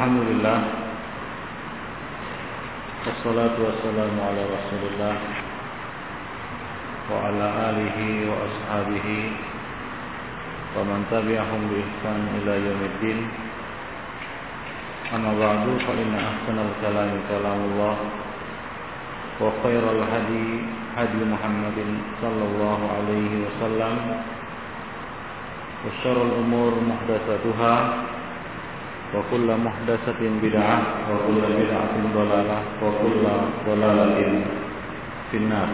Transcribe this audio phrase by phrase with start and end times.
[0.00, 0.60] Alhamdulillah
[3.04, 5.16] Wassalatu wassalamu ala rasulillah
[7.04, 9.20] Wa ala alihi wa ashabihi
[10.72, 13.28] Wa man tabi'ahum bi ihsan ila yawmiddin
[15.12, 17.96] Amma ba'du fa inna ahsanal kalami kalamullah
[19.36, 20.64] Wa khairal hadi
[20.96, 23.94] hadi Muhammadin sallallahu alaihi wasallam
[25.84, 28.16] Wa syarrul umur muhdatsatuha
[29.15, 30.77] وكل محدثة بدعة
[31.11, 33.23] وكل بدعة ضلالة وكل
[33.67, 34.17] ضلالة
[35.31, 35.69] في النار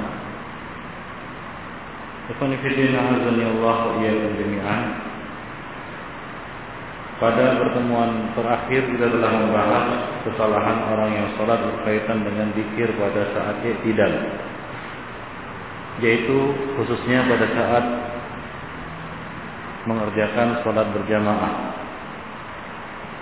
[2.32, 4.84] Ikhwani fillah azani Allah wa iyyakum jami'an.
[7.20, 9.86] Pada pertemuan terakhir kita telah membahas
[10.24, 14.14] kesalahan orang yang sholat berkaitan dengan zikir pada saat tidak,
[16.00, 17.86] yaitu khususnya pada saat
[19.92, 21.82] mengerjakan sholat berjamaah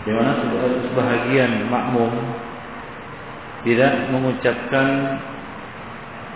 [0.04, 0.36] di mana
[0.84, 2.12] sebahagian makmum
[3.64, 5.16] tidak mengucapkan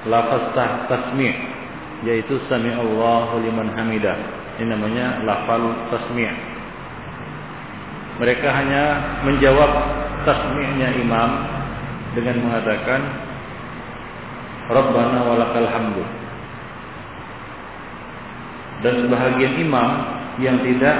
[0.09, 0.57] lafaz
[0.89, 1.37] tasmi'
[2.09, 4.17] yaitu sami Allahu liman hamidah.
[4.57, 6.33] Ini namanya lafal tasmi'.
[8.19, 8.85] Mereka hanya
[9.29, 9.71] menjawab
[10.25, 11.31] tasmi'nya imam
[12.17, 13.01] dengan mengatakan
[14.73, 16.05] Rabbana walakal hamdu.
[18.81, 19.91] Dan sebahagian imam
[20.41, 20.97] yang tidak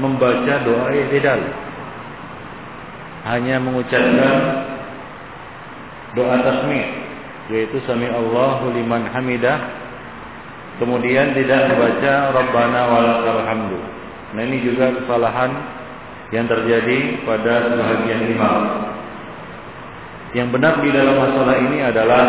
[0.00, 1.69] membaca doa i'tidal
[3.28, 4.36] hanya mengucapkan
[6.16, 6.86] doa tasmi'
[7.50, 9.58] yaitu sami Allahu liman hamidah
[10.80, 13.78] kemudian tidak membaca rabbana walakal hamdu.
[14.32, 15.50] Nah ini juga kesalahan
[16.30, 18.60] yang terjadi pada sebagian imam.
[20.30, 22.24] Yang benar di dalam masalah ini adalah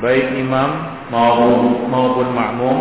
[0.00, 0.70] baik imam
[1.12, 2.78] maupun maupun makmum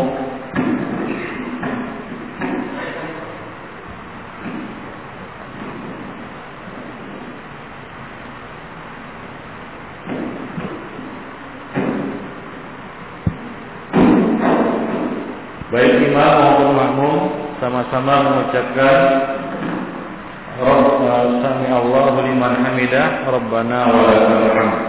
[15.72, 17.18] baik imam maupun makmum
[17.64, 18.98] sama-sama mengucapkan
[20.62, 21.02] Rabb
[21.42, 24.80] sami Allahu liman hamidah Rabbana wa lakal hamd.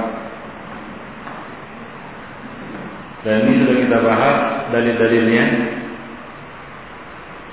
[3.22, 4.37] Dan ini sudah kita bahas
[4.75, 5.47] dalil-dalilnya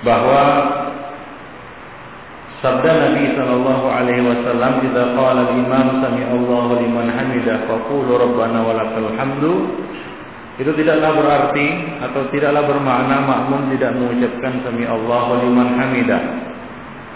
[0.02, 0.42] bahwa
[2.58, 8.72] sabda Nabi sallallahu alaihi wasallam jika qala al-imam sami Allahu liman hamidah faqulu rabbana wa
[8.74, 9.54] lakal hamdu
[10.60, 11.66] itu tidaklah berarti
[12.04, 16.20] atau tidaklah bermakna makmum tidak mengucapkan sami Allahu liman hamidah.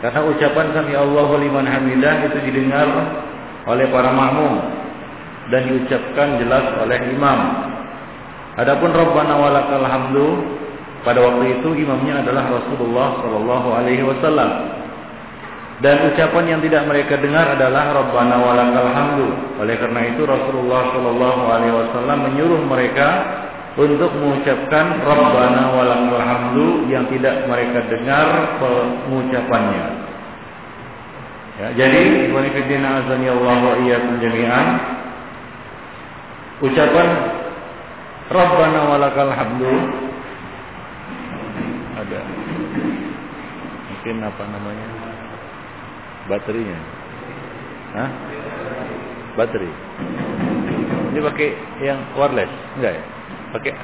[0.00, 2.88] Karena ucapan sami Allahu liman hamidah itu didengar
[3.68, 4.64] oleh para makmum
[5.52, 7.40] dan diucapkan jelas oleh imam.
[8.64, 10.28] Adapun Rabbana walakal hamdu
[11.04, 14.50] pada waktu itu imamnya adalah Rasulullah sallallahu alaihi wasallam.
[15.84, 19.28] Dan ucapan yang tidak mereka dengar adalah Rabbana walakal hamdu.
[19.60, 23.08] Oleh karena itu Rasulullah Shallallahu alaihi wasallam menyuruh mereka
[23.76, 29.84] untuk mengucapkan Rabbana walakal hamdu yang tidak mereka dengar pengucapannya.
[31.60, 34.66] Ya, jadi fillah azani Allah wa iyyakum jami'an
[36.64, 37.08] ucapan
[38.32, 39.74] Rabbana walakal hamdu
[41.94, 42.20] ada
[43.92, 44.93] mungkin apa namanya
[46.28, 46.80] baterainya
[47.94, 48.10] Hah?
[49.38, 49.70] Bateri.
[51.14, 51.48] Ini pakai
[51.82, 53.04] yang wireless, enggak ya?
[53.54, 53.74] Pakai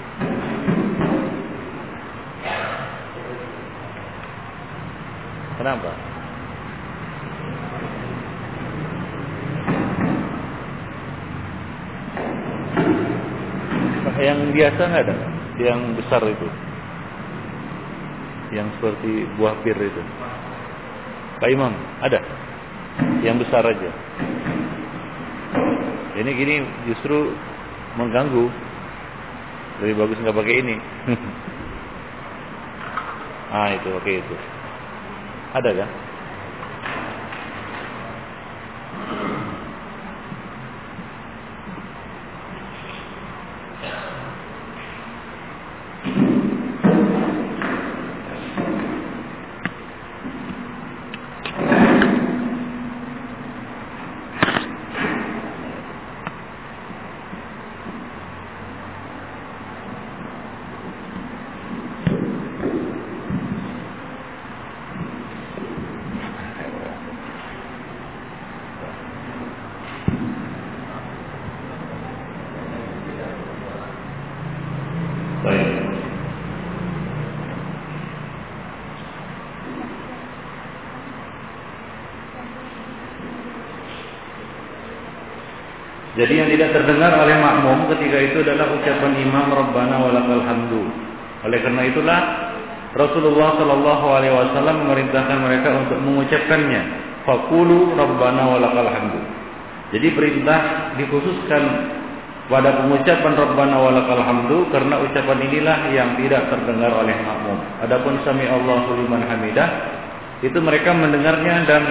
[5.61, 5.91] Kenapa?
[14.19, 15.17] Yang biasa nggak ada?
[15.61, 16.49] Yang besar itu?
[18.51, 20.03] Yang seperti buah pir itu?
[21.41, 21.72] Pak Imam,
[22.04, 22.21] ada?
[23.25, 23.91] Yang besar aja.
[26.21, 26.54] Ini gini
[26.84, 27.33] justru
[27.97, 28.45] mengganggu.
[29.81, 30.77] Lebih bagus nggak pakai ini.
[33.57, 34.37] ah itu oke itu.
[35.57, 35.89] Ada kan?
[86.18, 90.83] Jadi yang tidak terdengar oleh makmum ketika itu adalah ucapan imam Rabbana walakal hamdu.
[91.47, 92.21] Oleh karena itulah
[92.91, 96.83] Rasulullah Shallallahu Alaihi Wasallam memerintahkan mereka untuk mengucapkannya.
[97.22, 99.21] Fakulu Rabbana walakal hamdu.
[99.95, 100.60] Jadi perintah
[100.98, 101.62] dikhususkan
[102.51, 107.59] pada pengucapan Rabbana walakal hamdu karena ucapan inilah yang tidak terdengar oleh makmum.
[107.86, 109.68] Adapun sami Allahu liman hamidah
[110.42, 111.83] itu mereka mendengarnya dan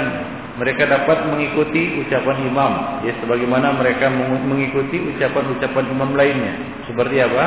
[0.59, 2.71] mereka dapat mengikuti ucapan imam
[3.07, 4.11] ya sebagaimana mereka
[4.43, 6.53] mengikuti ucapan-ucapan imam lainnya.
[6.83, 7.43] Seperti apa?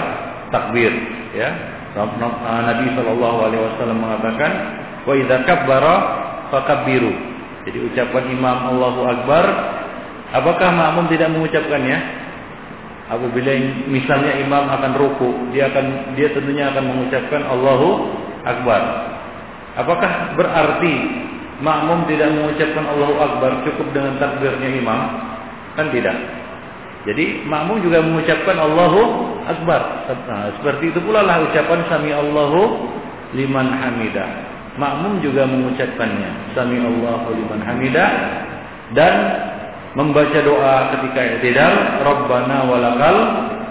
[0.49, 0.93] Takbir
[1.37, 1.49] ya.
[1.93, 4.51] Nabi sallallahu alaihi wasallam mengatakan
[5.05, 5.95] wa idza kabbara
[6.49, 7.13] fakabbiru.
[7.69, 9.45] Jadi ucapan imam Allahu akbar
[10.33, 12.25] apakah makmum tidak mengucapkannya?
[13.13, 13.53] Apabila
[13.93, 18.09] misalnya imam akan ruku, dia akan dia tentunya akan mengucapkan Allahu
[18.41, 18.83] Akbar.
[19.77, 20.95] Apakah berarti
[21.63, 25.01] makmum tidak mengucapkan Allahu Akbar cukup dengan takbirnya imam?
[25.79, 26.19] Kan tidak.
[27.03, 29.01] Jadi makmum juga mengucapkan Allahu
[29.47, 30.07] Akbar.
[30.27, 32.91] Nah, seperti itu pula lah ucapan Sami Allahu
[33.35, 34.31] liman hamidah.
[34.79, 38.11] Makmum juga mengucapkannya Sami Allahu liman hamidah
[38.93, 39.15] dan
[39.93, 43.17] membaca doa ketika i'tidal Rabbana walakal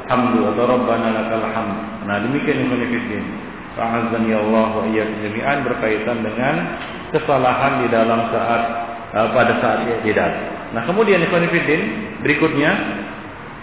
[0.06, 1.78] hamdu atau Rabbana lakal hamd.
[2.06, 3.26] Nah, demikian Fiddin.
[3.71, 6.56] Fa'azani Allah wa iyyakum jami'an berkaitan dengan
[7.15, 8.62] kesalahan di dalam saat
[9.15, 10.31] uh, pada saat i'tidal.
[10.75, 11.81] Nah, kemudian Fiddin
[12.23, 12.71] berikutnya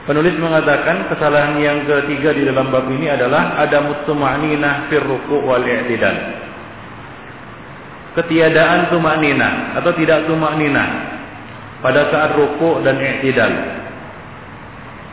[0.09, 5.65] penulis mengatakan kesalahan yang ketiga di dalam bab ini adalah ada mutma'ninah fir ruku' wal
[5.65, 6.17] i'tidal.
[8.17, 11.19] Ketiadaan tumakninah atau tidak tumakninah
[11.85, 13.53] pada saat rukuk dan i'tidal.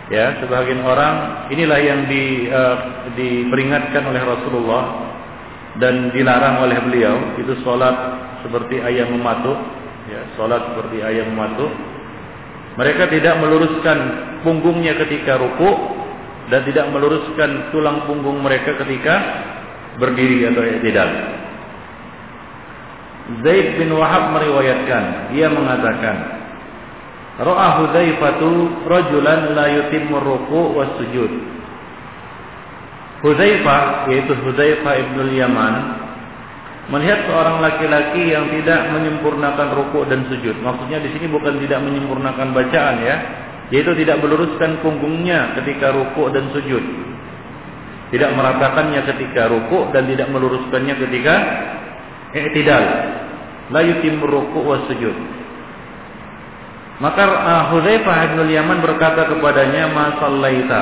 [0.06, 4.84] Ya, sebagian orang inilah yang di, uh, diperingatkan oleh Rasulullah
[5.82, 7.98] dan dilarang oleh beliau itu salat
[8.46, 9.58] seperti ayam mematuk,
[10.06, 11.74] ya, salat seperti ayam mematuk.
[12.78, 13.98] Mereka tidak meluruskan
[14.46, 15.78] punggungnya ketika rukuk
[16.54, 19.16] dan tidak meluruskan tulang punggung mereka ketika
[19.98, 21.10] berdiri atau i'tidal.
[23.42, 26.45] Zaid bin Wahab meriwayatkan, dia mengatakan,
[27.36, 31.32] Ra'a Hudzaifatu rajulan la yutimmu ruku' was sujud.
[33.28, 35.76] Hudzaifah yaitu Hudzaifah ibnu Yaman
[36.96, 40.56] melihat seorang laki-laki yang tidak menyempurnakan ruku' dan sujud.
[40.64, 43.16] Maksudnya di sini bukan tidak menyempurnakan bacaan ya,
[43.74, 46.84] yaitu tidak meluruskan punggungnya ketika ruku' dan sujud.
[48.16, 51.36] Tidak meratakannya ketika ruku' dan tidak meluruskannya ketika
[52.32, 52.86] i'tidal.
[53.76, 55.45] La yutimmu ruku' was sujud.
[56.96, 60.82] Maka uh, bin Yaman berkata kepadanya, "Ma sallaita?"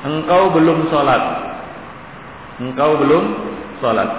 [0.00, 1.22] Engkau belum salat.
[2.62, 3.24] Engkau belum
[3.84, 4.10] salat.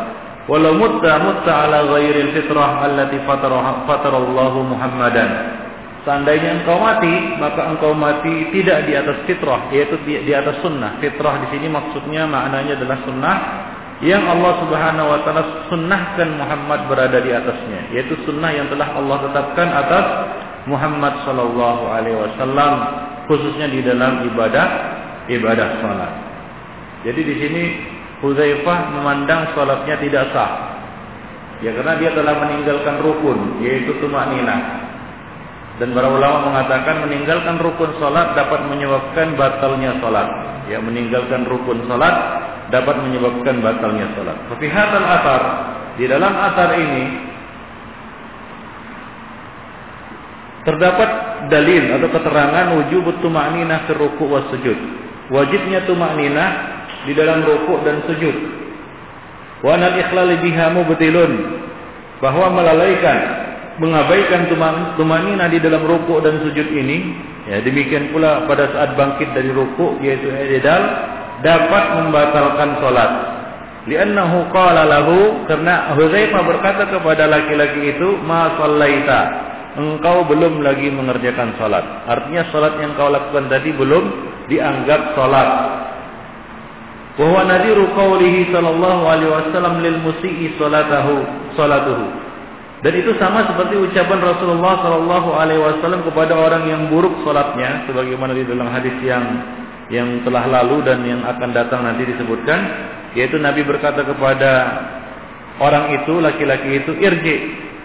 [0.50, 5.30] Walau mutta mutta ala ghairil fitrah allati fatarallahu Muhammadan.
[6.02, 10.98] Seandainya engkau mati, maka engkau mati tidak di atas fitrah, yaitu di, di atas sunnah.
[10.98, 13.38] Fitrah di sini maksudnya maknanya adalah sunnah
[14.02, 19.18] yang Allah Subhanahu wa taala sunnahkan Muhammad berada di atasnya, yaitu sunnah yang telah Allah
[19.30, 20.06] tetapkan atas
[20.70, 22.74] Muhammad sallallahu alaihi wasallam
[23.26, 24.68] khususnya di dalam ibadah
[25.30, 26.14] ibadah salat.
[27.02, 27.64] Jadi di sini
[28.22, 30.78] Hudzaifah memandang salatnya tidak sah.
[31.66, 34.90] Ya karena dia telah meninggalkan rukun yaitu tumakninah.
[35.82, 40.30] Dan para ulama mengatakan meninggalkan rukun salat dapat menyebabkan batalnya salat.
[40.70, 42.14] Ya meninggalkan rukun salat
[42.70, 44.38] dapat menyebabkan batalnya salat.
[44.54, 45.42] Tapi hadal atar
[45.98, 47.31] di dalam atar ini
[50.62, 51.10] terdapat
[51.50, 54.78] dalil atau keterangan wujub tumakninah fi ruku' was sujud.
[55.32, 56.50] Wajibnya tumakninah
[57.08, 58.36] di dalam rukuk dan sujud.
[59.62, 61.32] Wa anal ikhlal biha mubtilun
[62.22, 63.18] bahwa melalaikan
[63.82, 64.46] mengabaikan
[65.00, 67.18] tumakninah di dalam rukuk dan sujud ini
[67.50, 70.82] ya demikian pula pada saat bangkit dari rukuk yaitu i'tidal
[71.42, 73.12] dapat membatalkan salat.
[73.90, 81.56] Li'annahu qala lahu karena Hudzaifah berkata kepada laki-laki itu ma sallaita engkau belum lagi mengerjakan
[81.56, 81.84] salat.
[82.08, 84.04] Artinya salat yang kau lakukan tadi belum
[84.52, 85.50] dianggap salat.
[87.16, 91.24] Bahwa nadiru qaulihi sallallahu alaihi wasallam lil musii salatahu
[91.60, 92.08] salatuhu.
[92.82, 98.34] Dan itu sama seperti ucapan Rasulullah sallallahu alaihi wasallam kepada orang yang buruk salatnya sebagaimana
[98.34, 99.26] di dalam hadis yang
[99.92, 102.60] yang telah lalu dan yang akan datang nanti disebutkan
[103.14, 104.52] yaitu Nabi berkata kepada
[105.60, 107.38] orang itu laki-laki itu irji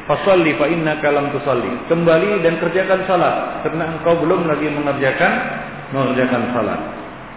[0.07, 1.91] Fasalli fa innaka lam tusalli.
[1.91, 5.33] Kembali dan kerjakan salat karena engkau belum lagi mengerjakan
[5.91, 6.81] mengerjakan salat.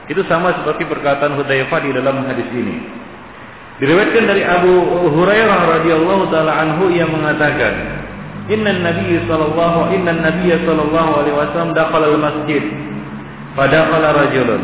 [0.06, 2.78] Itu sama seperti perkataan Hudzaifah di dalam hadis ini.
[3.82, 4.74] Diriwayatkan dari Abu
[5.18, 7.74] Hurairah radhiyallahu taala anhu yang mengatakan,
[8.54, 12.64] "Inna Nabi sallallahu inna Nabi sallallahu alaihi wasallam dakhala al-masjid
[13.58, 14.62] pada kala rajulun.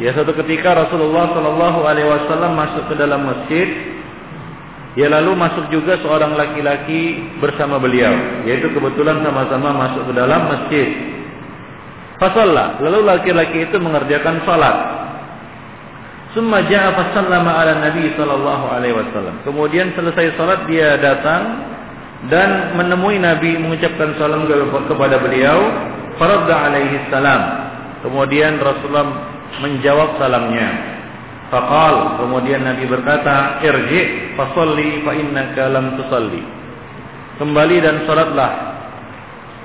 [0.00, 3.68] Ya suatu ketika Rasulullah Shallallahu Alaihi Wasallam masuk ke dalam masjid.
[4.92, 8.12] Ya lalu masuk juga seorang laki-laki bersama beliau,
[8.44, 10.88] yaitu kebetulan sama-sama masuk ke dalam masjid.
[12.20, 14.76] Fasallah, lalu laki-laki itu mengerjakan salat.
[16.36, 19.40] Summa ja'a fasallama ala Nabi sallallahu alaihi wasallam.
[19.48, 21.72] Kemudian selesai salat dia datang
[22.28, 25.72] dan menemui Nabi mengucapkan salam kepada beliau,
[26.20, 27.42] faradda alaihi salam.
[28.04, 29.08] Kemudian Rasulullah
[29.56, 30.68] menjawab salamnya.
[31.48, 36.42] Faqal, kemudian Nabi berkata, "Irji fasalli fa innaka lam tusalli."
[37.40, 38.72] Kembali dan salatlah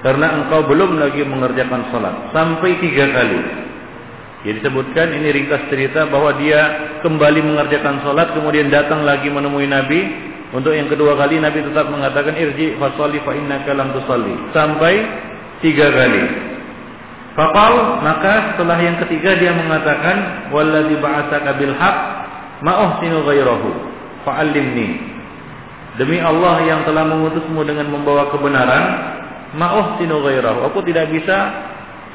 [0.06, 3.42] karena engkau belum lagi mengerjakan salat sampai tiga kali.
[4.46, 10.00] Jadi disebutkan ini ringkas cerita bahwa dia kembali mengerjakan salat kemudian datang lagi menemui Nabi
[10.56, 14.94] untuk yang kedua kali Nabi tetap mengatakan irji fasalli fa innaka lam tusalli sampai
[15.60, 16.24] tiga kali.
[17.36, 21.98] Fakal maka setelah yang ketiga dia mengatakan walladzi ba'atsaka bil haqq
[22.66, 23.87] ma uhsinu ghairahu
[24.26, 25.18] fa'allimni.
[25.98, 28.84] Demi Allah yang telah mengutusmu dengan membawa kebenaran,
[29.58, 30.70] ma uhsinu ghairahu.
[30.70, 31.38] Aku tidak bisa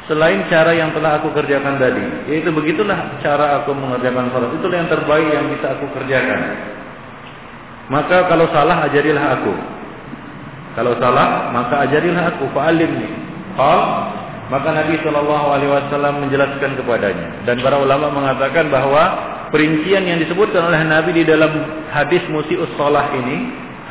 [0.07, 2.31] selain cara yang telah aku kerjakan tadi.
[2.31, 4.51] Yaitu begitulah cara aku mengerjakan salat.
[4.55, 6.41] Itulah yang terbaik yang bisa aku kerjakan.
[7.91, 9.55] Maka kalau salah ajarilah aku.
[10.73, 13.09] Kalau salah maka ajarilah aku fa'allimni.
[13.59, 13.81] Qal
[14.49, 17.49] maka Nabi Shallallahu Alaihi Wasallam menjelaskan kepadanya.
[17.49, 19.03] Dan para ulama mengatakan bahwa
[19.53, 21.53] perincian yang disebutkan oleh Nabi di dalam
[21.93, 23.37] hadis musius sholah ini,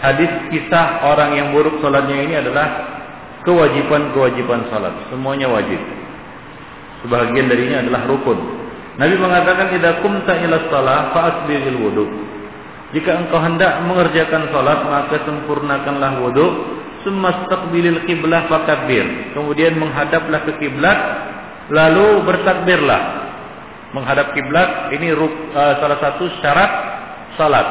[0.01, 2.67] hadis kisah orang yang buruk sholatnya ini adalah
[3.45, 4.93] kewajiban-kewajiban sholat.
[5.13, 5.79] Semuanya wajib.
[7.05, 8.39] Sebagian darinya adalah rukun.
[8.97, 12.05] Nabi mengatakan tidak kumta ila salah faasbiril wudu.
[12.91, 16.47] Jika engkau hendak mengerjakan sholat maka sempurnakanlah wudu
[17.01, 19.33] Sumastaqbilil qiblah fakabbir.
[19.33, 20.99] Kemudian menghadaplah ke kiblat
[21.73, 23.30] lalu bertakbirlah.
[23.91, 25.27] Menghadap kiblat ini uh,
[25.79, 26.71] salah satu syarat
[27.35, 27.67] salat.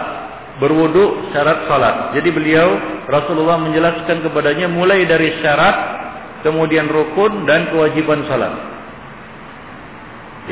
[0.60, 2.12] Berwudu syarat salat.
[2.12, 2.76] Jadi beliau
[3.08, 5.76] Rasulullah menjelaskan kepadanya mulai dari syarat
[6.44, 8.52] kemudian rukun dan kewajiban salat.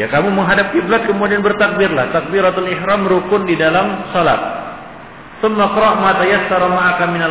[0.00, 2.16] Ya kamu menghadap kiblat kemudian bertakbirlah.
[2.16, 4.40] Takbiratul ihram rukun di dalam salat.
[5.38, 6.18] Summa qra' ma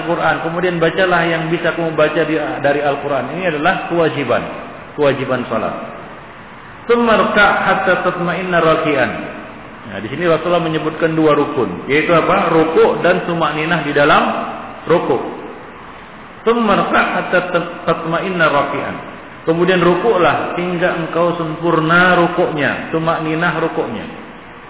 [0.08, 0.36] Qur'an.
[0.46, 2.22] Kemudian bacalah yang bisa kamu baca
[2.64, 3.36] dari Al-Qur'an.
[3.36, 4.44] Ini adalah kewajiban,
[4.96, 5.97] kewajiban salat.
[6.88, 9.12] Summa rka' hatta tatma'inna raki'an.
[9.88, 12.52] Nah, di sini Rasulullah menyebutkan dua rukun, yaitu apa?
[12.52, 14.24] Rukuk dan sumakninah di dalam
[14.88, 15.24] rukuk.
[16.48, 17.40] Summa rka' hatta
[17.84, 18.96] tatma'inna raki'an.
[19.48, 24.06] Kemudian rukuklah hingga engkau sempurna rukuknya, sumakninah rukuknya.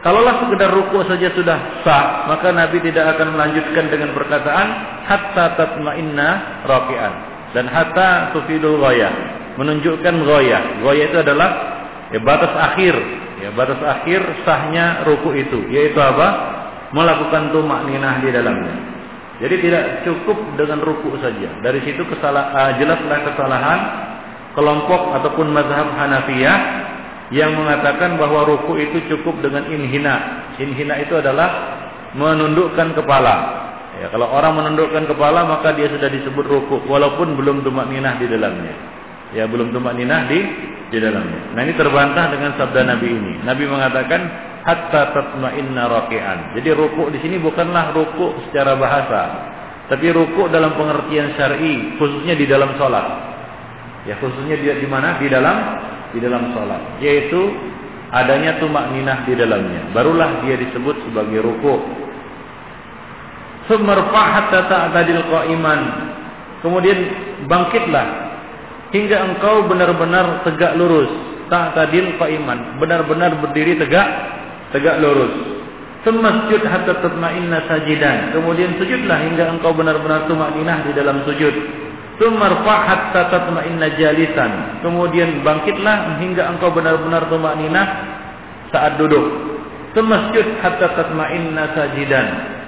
[0.05, 4.67] Kalaulah sekedar ruku saja sudah sah, maka Nabi tidak akan melanjutkan dengan perkataan
[5.09, 7.13] hatta tatma'inna rafi'an
[7.57, 9.13] dan hatta tufidul ghayah,
[9.57, 10.85] menunjukkan ghayah.
[10.85, 11.49] Ghayah itu adalah
[12.13, 12.95] ya, batas akhir,
[13.41, 16.55] ya batas akhir sahnya ruku itu, yaitu apa?
[16.95, 18.75] Melakukan tumakninah di dalamnya.
[19.37, 21.61] Jadi tidak cukup dengan ruku saja.
[21.61, 23.79] Dari situ kesalahan, uh, jelaslah kesalahan
[24.57, 26.57] kelompok ataupun mazhab Hanafiyah
[27.29, 30.49] yang mengatakan bahwa ruku itu cukup dengan inhina.
[30.57, 31.77] Inhina itu adalah
[32.17, 33.35] menundukkan kepala.
[34.01, 38.25] Ya, kalau orang menundukkan kepala maka dia sudah disebut ruku walaupun belum tumak ninah di
[38.25, 38.75] dalamnya.
[39.37, 40.39] Ya, belum tumak ninah di
[40.87, 41.51] di dalamnya.
[41.51, 43.33] Nah, ini terbantah dengan sabda Nabi ini.
[43.43, 44.21] Nabi mengatakan
[44.63, 46.39] hatta tatma'inna raki'an.
[46.59, 49.21] Jadi ruku di sini bukanlah ruku secara bahasa,
[49.91, 53.07] tapi ruku dalam pengertian syar'i, khususnya di dalam sholat.
[54.07, 55.19] Ya, khususnya di, di mana?
[55.19, 55.55] Di dalam
[56.15, 57.51] di dalam sholat, yaitu
[58.11, 59.91] adanya tumak ninah di dalamnya.
[59.91, 61.75] Barulah dia disebut sebagai ruku.
[63.67, 65.81] Sumerfa hatta qa'iman.
[66.63, 66.97] Kemudian
[67.51, 68.26] bangkitlah
[68.91, 71.09] hingga engkau benar-benar tegak lurus.
[71.47, 74.07] Ta'tadil qa'iman, benar-benar berdiri tegak
[74.75, 75.57] tegak lurus.
[76.03, 78.31] Semasjud hatta tatma'inna sajidan.
[78.31, 81.55] Kemudian sujudlah hingga engkau benar-benar tumak ninah di dalam sujud.
[82.17, 84.81] Tumarfa hatta tatma'inna jalisan.
[84.81, 87.87] Kemudian bangkitlah hingga engkau benar-benar tumakninah
[88.71, 89.25] saat duduk.
[89.93, 92.27] Tumasjud hatta tatma'inna sajidan.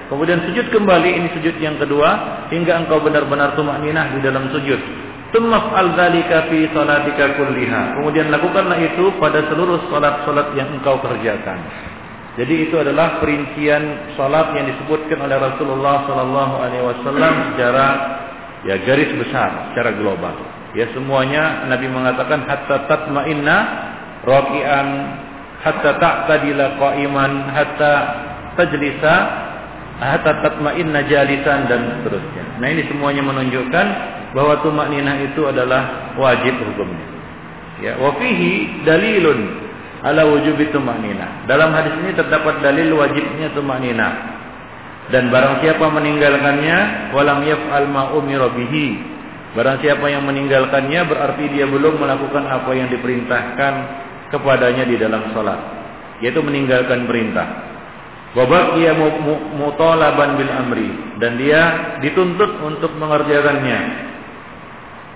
[0.10, 5.09] Kemudian sujud kembali ini sujud yang kedua hingga engkau benar-benar tumakninah di dalam sujud.
[5.30, 8.02] Tumaf'al dzalika fi salatika kulliha.
[8.02, 11.62] Kemudian lakukanlah itu pada seluruh salat-salat yang engkau kerjakan.
[12.34, 17.86] Jadi itu adalah perincian salat yang disebutkan oleh Rasulullah sallallahu alaihi wasallam secara
[18.68, 20.36] Ya garis besar secara global.
[20.76, 23.58] Ya semuanya Nabi mengatakan hatta tatma'inna
[24.28, 24.88] raqian
[25.64, 27.94] hatta ta'tadila qa'iman hatta
[28.60, 29.16] tajlisa
[30.04, 32.60] hatta tatma'inna jalisan dan seterusnya.
[32.60, 33.86] Nah ini semuanya menunjukkan
[34.34, 37.08] bahwa tumakninah itu adalah wajib hukumnya.
[37.80, 39.40] Ya, wa fihi dalilun
[40.04, 41.48] ala wujubi tumanina.
[41.48, 44.38] Dalam hadis ini terdapat dalil wajibnya tumanina.
[45.10, 49.18] Dan barang siapa meninggalkannya walam yaf'al ma umira bihi.
[49.58, 53.74] Barang siapa yang meninggalkannya berarti dia belum melakukan apa yang diperintahkan
[54.30, 55.58] kepadanya di dalam salat,
[56.22, 57.66] yaitu meninggalkan perintah.
[58.38, 58.94] Wabak dia
[59.58, 61.62] mutolaban bil amri dan dia
[62.06, 64.06] dituntut untuk mengerjakannya.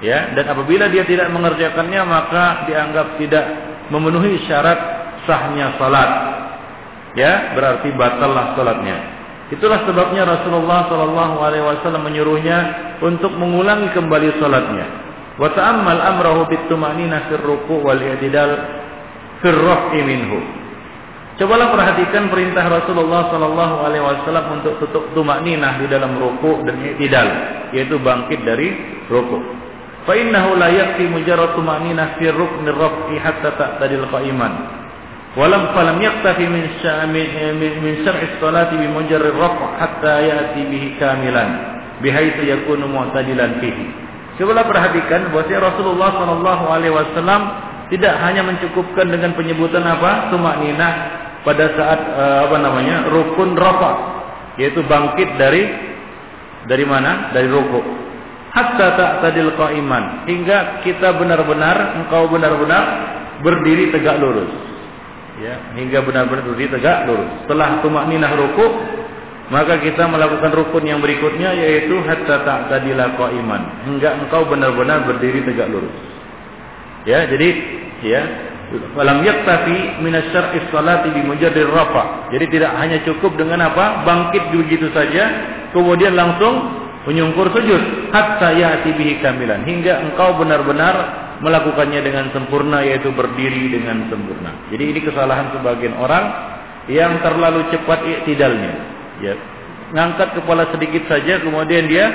[0.04, 3.46] Ya, dan apabila dia tidak mengerjakannya maka dianggap tidak
[3.88, 4.76] memenuhi syarat
[5.24, 6.12] sahnya salat.
[7.16, 8.98] Ya, berarti batallah salatnya.
[9.48, 12.60] Itulah sebabnya Rasulullah Shallallahu Alaihi Wasallam menyuruhnya
[13.00, 14.86] untuk mengulangi kembali salatnya.
[15.40, 18.52] Wa ta'ammal amrahu bitumanina fir ruku' wal i'tidal
[19.40, 19.56] fir
[20.04, 20.40] minhu.
[21.40, 26.76] Cobalah perhatikan perintah Rasulullah Sallallahu Alaihi Wasallam untuk tutup tumak ninah di dalam ruku dan
[26.84, 27.28] i'tidal,
[27.72, 28.68] yaitu bangkit dari
[29.08, 29.63] ruku.
[30.04, 33.80] Fa innahu la yakfi mujarrad tumanina fi rukn ar-raf'i hatta
[34.12, 34.54] qa'iman.
[35.34, 36.68] Walam falam yaktafi min
[37.80, 41.50] min syar'i salati bi mujarrad raf' hatta ya'ti bihi kamilan.
[42.04, 42.44] Bihaitsu
[44.68, 47.42] perhatikan bahwa Rasulullah sallallahu alaihi wasallam
[47.88, 50.34] tidak hanya mencukupkan dengan penyebutan apa?
[50.36, 50.94] Tumak ninah
[51.48, 53.08] pada saat uh, apa namanya?
[53.08, 53.92] Rukun rafa
[54.60, 55.64] yaitu bangkit dari
[56.68, 57.32] dari mana?
[57.32, 58.04] Dari ruku
[58.54, 60.30] hatta ta'tadil qa'iman.
[60.30, 62.86] Hingga kita benar-benar engkau benar-benar
[63.42, 64.50] berdiri tegak lurus.
[65.42, 67.30] Ya hingga benar-benar berdiri tegak lurus.
[67.44, 68.68] Setelah tumakninah ruku
[69.52, 73.90] maka kita melakukan rukun yang berikutnya yaitu hatta ta'tadil qa'iman.
[73.90, 75.94] Hingga engkau benar-benar berdiri tegak lurus.
[77.04, 77.50] Ya jadi
[78.06, 78.24] ya
[78.98, 82.34] Walam yaktafi minasyar'i salati bi mujarrir rafa.
[82.34, 84.02] Jadi tidak hanya cukup dengan apa?
[84.02, 85.30] Bangkit begitu saja
[85.78, 93.12] kemudian langsung menyungkur sujud hatta ya'ti bihi kamilan hingga engkau benar-benar melakukannya dengan sempurna yaitu
[93.12, 94.72] berdiri dengan sempurna.
[94.72, 96.24] Jadi ini kesalahan sebagian orang
[96.88, 98.74] yang terlalu cepat iktidalnya.
[99.20, 99.36] Ya.
[99.94, 102.08] Ngangkat kepala sedikit saja kemudian dia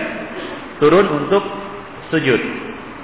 [0.80, 1.44] turun untuk
[2.08, 2.40] sujud.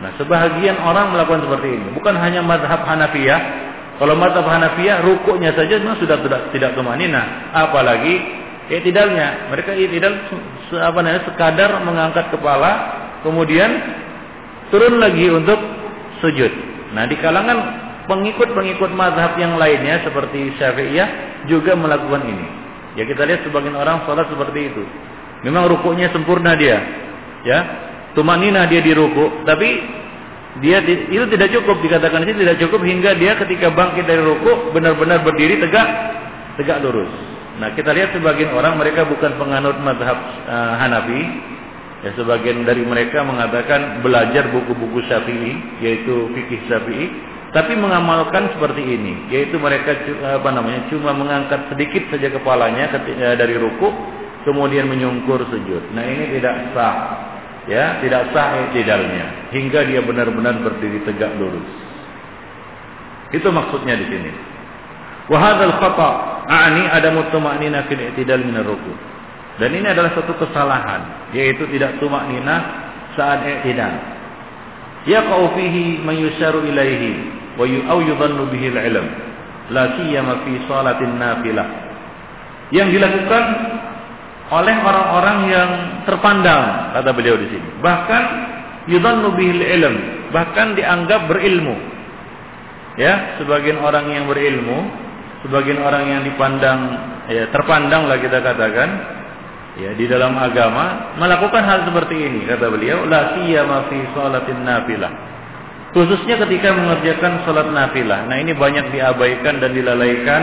[0.03, 1.87] Nah, sebahagian orang melakukan seperti ini.
[1.95, 3.41] Bukan hanya madhab Hanafiyah.
[3.97, 7.55] Kalau madhab Hanafiyah, rukuknya saja sudah tidak tidak kemanina.
[7.55, 9.53] Apalagi iktidalnya.
[9.53, 10.15] Mereka iktidal
[10.81, 12.73] apa namanya sekadar mengangkat kepala,
[13.27, 13.71] kemudian
[14.73, 15.59] turun lagi untuk
[16.25, 16.53] sujud.
[16.95, 17.59] Nah, di kalangan
[18.07, 21.09] pengikut-pengikut madhab yang lainnya seperti Syafi'iyah
[21.51, 22.47] juga melakukan ini.
[22.95, 24.83] Ya kita lihat sebagian orang sholat seperti itu.
[25.43, 26.79] Memang rukuknya sempurna dia.
[27.45, 27.59] Ya,
[28.17, 29.69] tumanina dia di ruku, tapi
[30.63, 35.27] dia itu tidak cukup dikatakan itu tidak cukup hingga dia ketika bangkit dari ruku benar-benar
[35.27, 35.89] berdiri tegak
[36.55, 37.11] tegak lurus.
[37.63, 41.23] Nah, kita lihat sebagian orang mereka bukan penganut mazhab uh, Hanafi.
[42.05, 47.09] Ya, sebagian dari mereka mengatakan belajar buku-buku Syafi'i, yaitu fikih Syafi'i,
[47.57, 53.37] tapi mengamalkan seperti ini, yaitu mereka apa namanya cuma mengangkat sedikit saja kepalanya ketika, eh,
[53.41, 53.89] dari ruku,
[54.45, 55.97] kemudian menyungkur sujud.
[55.97, 56.97] Nah, ini tidak sah
[57.65, 61.65] ya tidak sah i'tidalnya hingga dia benar-benar berdiri tegak lurus.
[63.33, 64.31] Itu maksudnya di sini.
[65.31, 66.11] Wa hadzal khata
[66.49, 68.93] a'ni adamu tuma'nina fil i'tidal min ruku.
[69.57, 72.57] Dan ini adalah satu kesalahan yaitu tidak tumaknina
[73.15, 73.95] saat i'tidal.
[75.05, 79.07] Yaqau fihi man yusharu ilaihi wa au yudhannu bihi al-ilm
[79.73, 81.69] la siyama fi salatin nafilah.
[82.73, 83.45] Yang dilakukan
[84.53, 85.71] oleh orang-orang yang
[86.05, 87.69] terpandang kata beliau di sini.
[87.81, 88.23] Bahkan
[88.93, 89.95] yudhannu bihil ilm,
[90.35, 91.77] bahkan dianggap berilmu.
[92.95, 94.87] Ya, sebagian orang yang berilmu,
[95.45, 96.81] sebagian orang yang dipandang
[97.29, 98.89] ya terpandang lah kita katakan
[99.77, 105.13] ya di dalam agama melakukan hal seperti ini kata beliau la siyama fi salatin nafilah.
[105.95, 108.27] Khususnya ketika mengerjakan salat nafilah.
[108.27, 110.43] Nah ini banyak diabaikan dan dilalaikan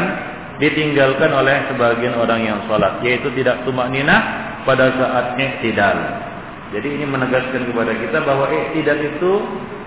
[0.64, 4.16] ditinggalkan oleh sebagian orang yang sholat yaitu tidak tumak nina
[4.64, 5.98] pada saat i'tidal.
[6.72, 9.32] Jadi ini menegaskan kepada kita bahwa i'tidal itu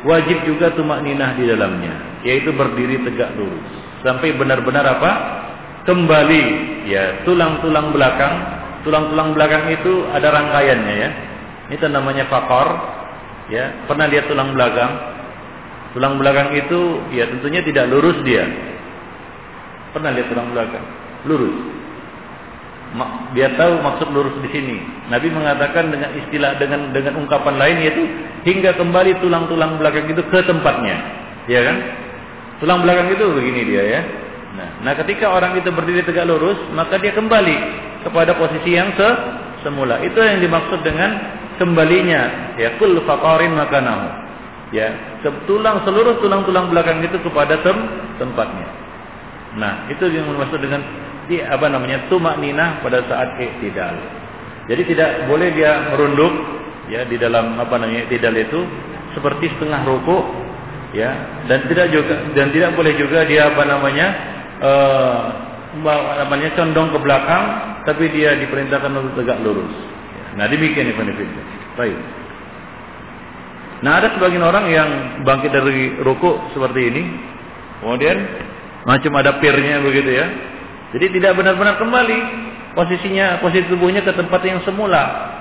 [0.05, 1.95] wajib juga tumak ninah di dalamnya
[2.29, 5.13] yaitu berdiri tegak lurus sampai benar-benar apa?
[5.85, 6.43] kembali
[6.89, 8.35] ya tulang-tulang belakang
[8.89, 11.11] tulang-tulang belakang itu ada rangkaiannya ya
[11.69, 12.73] itu namanya fakor
[13.53, 14.93] ya pernah lihat tulang belakang
[15.93, 18.49] tulang belakang itu ya tentunya tidak lurus dia
[19.95, 20.85] Pernah lihat tulang belakang?
[21.31, 21.55] Lurus.
[23.39, 24.77] Dia tahu maksud lurus di sini.
[25.07, 28.03] Nabi mengatakan dengan istilah dengan dengan ungkapan lain yaitu
[28.43, 30.99] hingga kembali tulang-tulang belakang itu ke tempatnya.
[31.47, 31.77] Ya kan?
[32.63, 34.01] Tulang belakang itu begini dia ya.
[34.55, 37.57] Nah, nah ketika orang itu berdiri tegak lurus, maka dia kembali
[38.07, 39.09] kepada posisi yang se
[39.67, 39.99] semula.
[40.05, 41.19] Itu yang dimaksud dengan
[41.59, 44.23] kembalinya ya kul faqarin makanahu.
[44.75, 44.91] Ya,
[45.47, 47.79] tulang seluruh tulang-tulang belakang itu kepada tem
[48.19, 48.69] tempatnya.
[49.55, 50.83] Nah, itu yang dimaksud dengan
[51.31, 53.95] di apa namanya tumak nina pada saat iktidal.
[54.67, 56.33] Jadi tidak boleh dia merunduk
[56.91, 58.61] ya di dalam apa namanya iktidal itu
[59.15, 60.44] seperti setengah rukuk
[60.95, 61.11] ya
[61.51, 64.07] dan tidak juga dan tidak boleh juga dia apa namanya
[64.63, 65.21] uh,
[66.23, 67.45] namanya condong ke belakang
[67.85, 69.75] tapi dia diperintahkan untuk tegak lurus.
[70.35, 71.45] Nah, demikian ini benefitnya.
[71.79, 71.99] Baik.
[73.85, 74.89] Nah ada sebagian orang yang
[75.29, 77.03] bangkit dari ruku seperti ini,
[77.85, 78.17] kemudian
[78.89, 80.27] macam ada pirnya begitu ya.
[80.97, 82.19] Jadi tidak benar-benar kembali
[82.73, 85.35] posisinya, posisi tubuhnya ke tempat yang semula.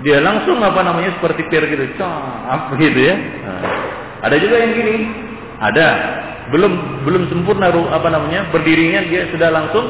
[0.00, 3.14] Dia langsung apa namanya seperti pir gitu, cap begitu ya.
[3.44, 3.60] Nah,
[4.26, 4.96] ada juga yang gini,
[5.62, 5.86] ada
[6.50, 9.86] belum belum sempurna apa namanya berdirinya dia sudah langsung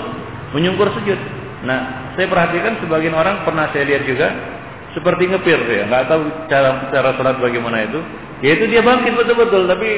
[0.56, 1.18] menyungkur sujud.
[1.64, 4.28] Nah, saya perhatikan sebagian orang pernah saya lihat juga
[4.96, 8.00] seperti ngepir ya, nggak tahu cara cara sholat bagaimana itu.
[8.44, 9.88] Yaitu dia bangkit betul-betul, tapi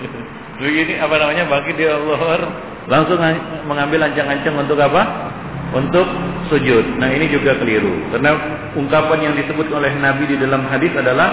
[0.60, 2.48] begini apa namanya bangkit dia Allah
[2.88, 3.20] langsung
[3.68, 5.32] mengambil ancang-ancang untuk apa?
[5.72, 6.06] Untuk
[6.48, 7.00] sujud.
[7.00, 8.36] Nah ini juga keliru, karena
[8.76, 11.28] ungkapan yang disebut oleh Nabi di dalam hadis adalah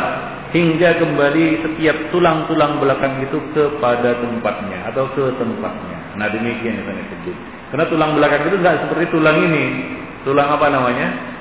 [0.51, 5.97] hingga kembali setiap tulang-tulang belakang itu kepada tempatnya atau ke tempatnya.
[6.19, 7.35] Nah demikian yang saya sebut.
[7.71, 9.65] Karena tulang belakang itu nggak seperti tulang ini.
[10.21, 11.31] Tulang apa namanya?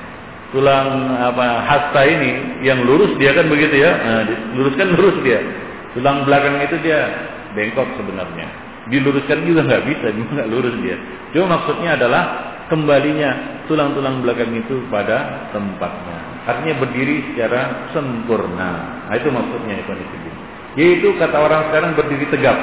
[0.51, 4.23] tulang apa hasta ini yang lurus dia kan begitu ya nah,
[4.55, 5.39] luruskan lurus dia
[5.95, 7.07] tulang belakang itu dia
[7.55, 8.47] bengkok sebenarnya
[8.91, 10.99] diluruskan juga nggak bisa nggak lurus dia
[11.31, 12.23] cuma maksudnya adalah
[12.67, 19.05] kembalinya tulang-tulang belakang itu pada tempatnya artinya berdiri secara sempurna.
[19.07, 19.91] Nah, itu maksudnya itu
[20.79, 22.55] yaitu kata orang sekarang berdiri tegap.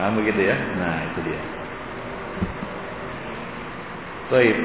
[0.00, 0.56] Nah, begitu ya?
[0.56, 1.40] Nah itu dia.
[4.32, 4.56] Baik.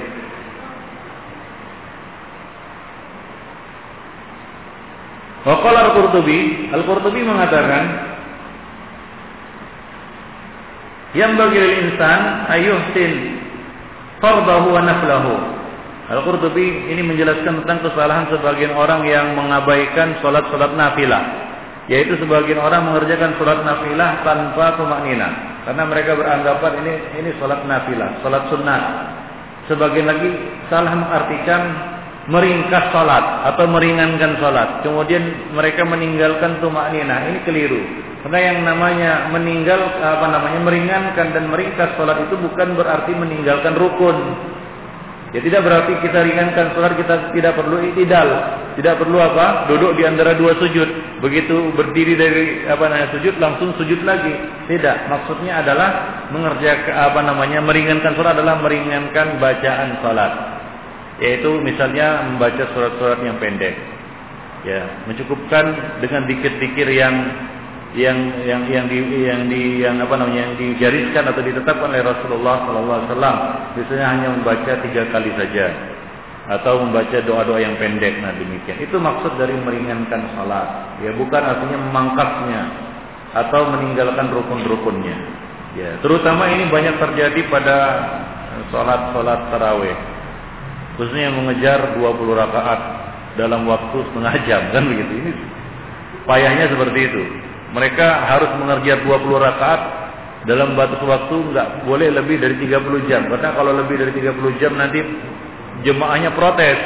[5.46, 7.84] Waqala Al-Qurtubi, Al-Qurtubi mengatakan
[11.14, 13.14] yang bagi insan ayuhsin
[14.24, 15.55] fardahu wa naflahu.
[16.06, 21.24] Al-Qurtubi ini menjelaskan tentang kesalahan sebagian orang yang mengabaikan salat-salat nafilah.
[21.86, 25.62] Yaitu sebagian orang mengerjakan salat nafilah tanpa tumaknina.
[25.66, 28.82] Karena mereka beranggapan ini ini salat nafilah, salat sunnah.
[29.66, 30.30] Sebagian lagi
[30.70, 31.62] salah mengartikan
[32.30, 34.82] meringkas salat atau meringankan salat.
[34.82, 37.34] Kemudian mereka meninggalkan tumak nina.
[37.34, 37.82] Ini keliru.
[38.26, 44.18] Karena yang namanya meninggal apa namanya meringankan dan meringkas salat itu bukan berarti meninggalkan rukun.
[45.34, 48.30] Ya tidak berarti kita ringankan salat kita tidak perlu itidal,
[48.78, 49.68] tidak perlu apa?
[49.68, 51.20] Duduk di antara dua sujud.
[51.20, 54.32] Begitu berdiri dari apa namanya sujud langsung sujud lagi.
[54.70, 55.90] Tidak, maksudnya adalah
[56.30, 60.34] mengerjakan apa namanya meringankan salat adalah meringankan bacaan salat
[61.20, 63.76] yaitu misalnya membaca surat-surat yang pendek.
[64.66, 65.66] Ya, mencukupkan
[66.02, 67.14] dengan dikir-dikir yang
[67.96, 72.56] yang yang yang di yang di yang apa namanya yang digariskan atau ditetapkan oleh Rasulullah
[72.68, 73.38] sallallahu alaihi wasallam.
[73.80, 75.66] Biasanya hanya membaca tiga kali saja
[76.46, 78.78] atau membaca doa-doa yang pendek nah demikian.
[78.84, 81.00] Itu maksud dari meringankan salat.
[81.02, 82.62] Ya, bukan artinya memangkasnya
[83.34, 85.18] atau meninggalkan rukun-rukunnya.
[85.76, 87.78] Ya, terutama ini banyak terjadi pada
[88.72, 89.98] salat-salat tarawih
[90.96, 92.80] khususnya yang mengejar 20 rakaat
[93.36, 95.32] dalam waktu setengah jam kan begitu ini
[96.24, 97.24] payahnya seperti itu
[97.76, 99.82] mereka harus mengejar 20 rakaat
[100.48, 103.28] dalam batas waktu nggak boleh lebih dari 30 jam.
[103.28, 105.04] Karena kalau lebih dari 30 jam nanti
[105.84, 106.80] jemaahnya protes.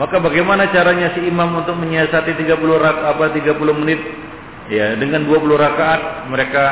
[0.00, 4.00] Maka bagaimana caranya si imam untuk menyiasati 30 rakaat apa 30 menit?
[4.72, 6.64] Ya dengan 20 rakaat mereka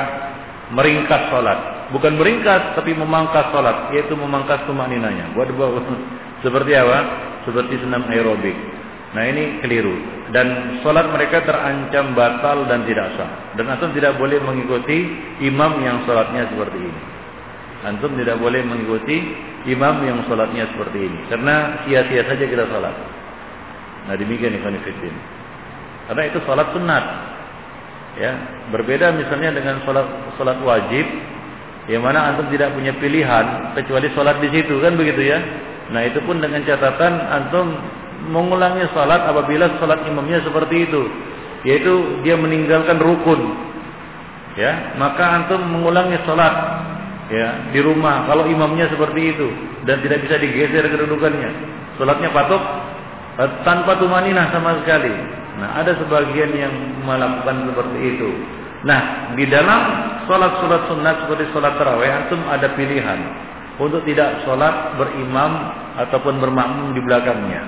[0.73, 5.87] meringkas salat bukan meringkas tapi memangkas salat yaitu memangkas tumak ninanya buat buat
[6.45, 6.99] seperti apa?
[7.47, 8.76] Seperti senam aerobik.
[9.17, 9.97] Nah ini keliru.
[10.29, 13.57] Dan sholat mereka terancam batal dan tidak sah.
[13.57, 15.09] Dan antum tidak boleh mengikuti
[15.41, 17.03] imam yang sholatnya seperti ini.
[17.89, 19.17] Antum tidak boleh mengikuti
[19.73, 21.19] imam yang sholatnya seperti ini.
[21.33, 22.93] Karena sia-sia saja kita sholat.
[24.13, 25.25] Nah demikian fillah.
[26.13, 27.05] Karena itu sholat sunat.
[28.17, 28.33] Ya,
[28.73, 30.09] berbeda misalnya dengan sholat
[30.41, 31.05] sholat wajib,
[31.89, 35.41] yang mana antum tidak punya pilihan kecuali sholat di situ kan begitu ya.
[35.93, 37.77] Nah itu pun dengan catatan antum
[38.29, 41.03] mengulangi salat apabila salat imamnya seperti itu,
[41.67, 41.93] yaitu
[42.25, 43.41] dia meninggalkan rukun.
[44.57, 46.55] Ya, maka antum mengulangi salat
[47.29, 49.49] ya di rumah kalau imamnya seperti itu
[49.85, 51.51] dan tidak bisa digeser kedudukannya.
[52.01, 52.63] Salatnya patok
[53.41, 55.13] eh, tanpa tumaninah sama sekali.
[55.57, 56.73] Nah, ada sebagian yang
[57.05, 58.31] melakukan seperti itu.
[58.85, 59.81] Nah, di dalam
[60.29, 63.21] salat-salat sunat seperti salat tarawih antum ada pilihan
[63.77, 65.53] untuk tidak sholat berimam
[66.01, 67.63] ataupun bermakmum di belakangnya.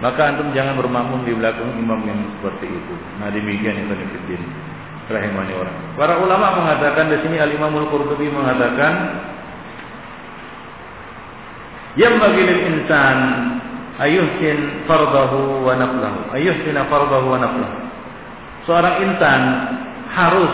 [0.00, 2.94] Maka antum jangan bermakmum di belakang imam yang seperti itu.
[3.20, 4.42] Nah demikian yang Fiddin.
[5.10, 5.76] Rahimani orang.
[5.98, 8.92] Para ulama mengatakan di sini Al Imamul Qurtubi mengatakan
[11.98, 13.18] yang bagi insan
[13.98, 16.30] ayuhsin fardahu wa naflahu.
[16.32, 17.76] Ayuhsina fardahu wa naflahu.
[18.70, 19.40] Seorang insan
[20.14, 20.52] harus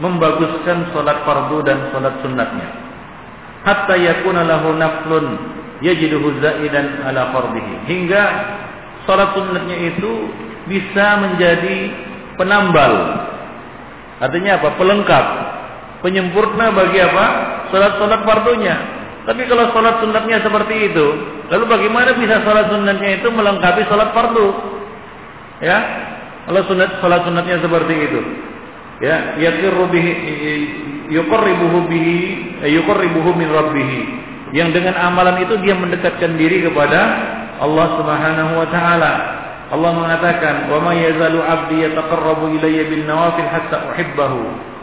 [0.00, 2.68] membaguskan solat fardu dan solat sunnatnya.
[3.68, 5.26] Hatta yakuna lahu naflun
[5.84, 7.84] yajiduhu zaidan ala fardihi.
[7.84, 8.22] Hingga
[9.04, 10.12] solat sunnatnya itu
[10.64, 11.92] bisa menjadi
[12.40, 12.92] penambal.
[14.24, 14.68] Artinya apa?
[14.80, 15.26] Pelengkap.
[16.00, 17.26] Penyempurna bagi apa?
[17.72, 18.76] Solat-solat fardunya.
[19.24, 21.06] Tapi kalau solat sunnatnya seperti itu,
[21.48, 24.52] lalu bagaimana bisa solat sunnatnya itu melengkapi solat fardu?
[25.64, 25.80] Ya,
[26.44, 28.20] kalau sunat solat sunnatnya seperti itu,
[29.00, 30.12] ya yakirru bihi
[31.08, 32.16] yuqarribuhu bihi
[32.68, 33.90] yuqarribuhu min rabbih
[34.54, 37.00] yang dengan amalan itu dia mendekatkan diri kepada
[37.58, 39.12] Allah Subhanahu wa taala
[39.74, 44.74] Allah mengatakan wa may yazalu 'abdi yataqarrabu ilayya bin nawafil hatta uhibbahu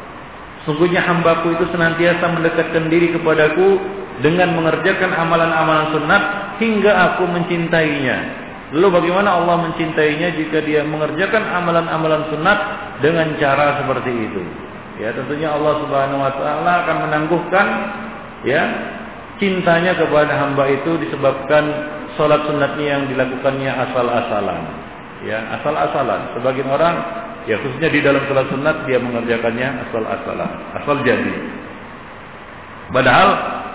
[0.62, 3.82] Sungguhnya hambaku itu senantiasa mendekatkan diri kepadaku
[4.22, 6.24] dengan mengerjakan amalan-amalan sunat
[6.62, 8.18] hingga aku mencintainya.
[8.70, 12.60] Lalu bagaimana Allah mencintainya jika dia mengerjakan amalan-amalan sunat
[13.02, 14.42] dengan cara seperti itu?
[15.02, 17.68] Ya, tentunya Allah Subhanahu wa taala akan menangguhkan
[18.46, 18.64] ya
[19.42, 21.64] cintanya kepada hamba itu disebabkan
[22.14, 24.62] sholat sunatnya yang dilakukannya asal-asalan.
[25.26, 26.38] Ya, asal-asalan.
[26.38, 26.96] Sebagian orang
[27.50, 31.36] ya khususnya di dalam sholat sunat dia mengerjakannya asal-asalan, asal jadi.
[32.94, 33.30] Padahal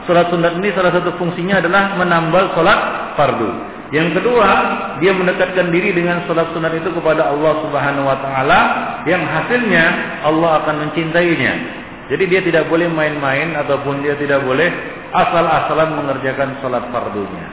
[0.06, 2.78] sholat sunat ini salah satu fungsinya adalah menambal sholat
[3.18, 3.76] fardu.
[3.94, 4.50] Yang kedua,
[4.98, 8.60] dia mendekatkan diri dengan salat sunat itu kepada Allah Subhanahu wa taala
[9.06, 9.84] yang hasilnya
[10.26, 11.85] Allah akan mencintainya.
[12.06, 14.70] Jadi dia tidak boleh main-main ataupun dia tidak boleh
[15.10, 17.46] asal-asalan mengerjakan salat fardunya.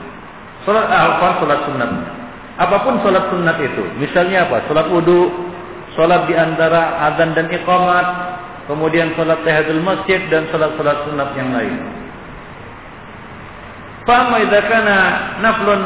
[0.62, 1.42] Salat apa?
[1.42, 2.10] Salat sunatnya.
[2.54, 3.82] Apa pun salat sunat itu.
[3.98, 4.62] Misalnya apa?
[4.70, 5.26] Salat wudu,
[5.98, 8.06] salat di antara adzan dan iqamat,
[8.70, 11.74] kemudian salat tahiyatul masjid dan salat-salat sunat yang lain.
[14.06, 14.98] Fa idza kana
[15.40, 15.80] naflun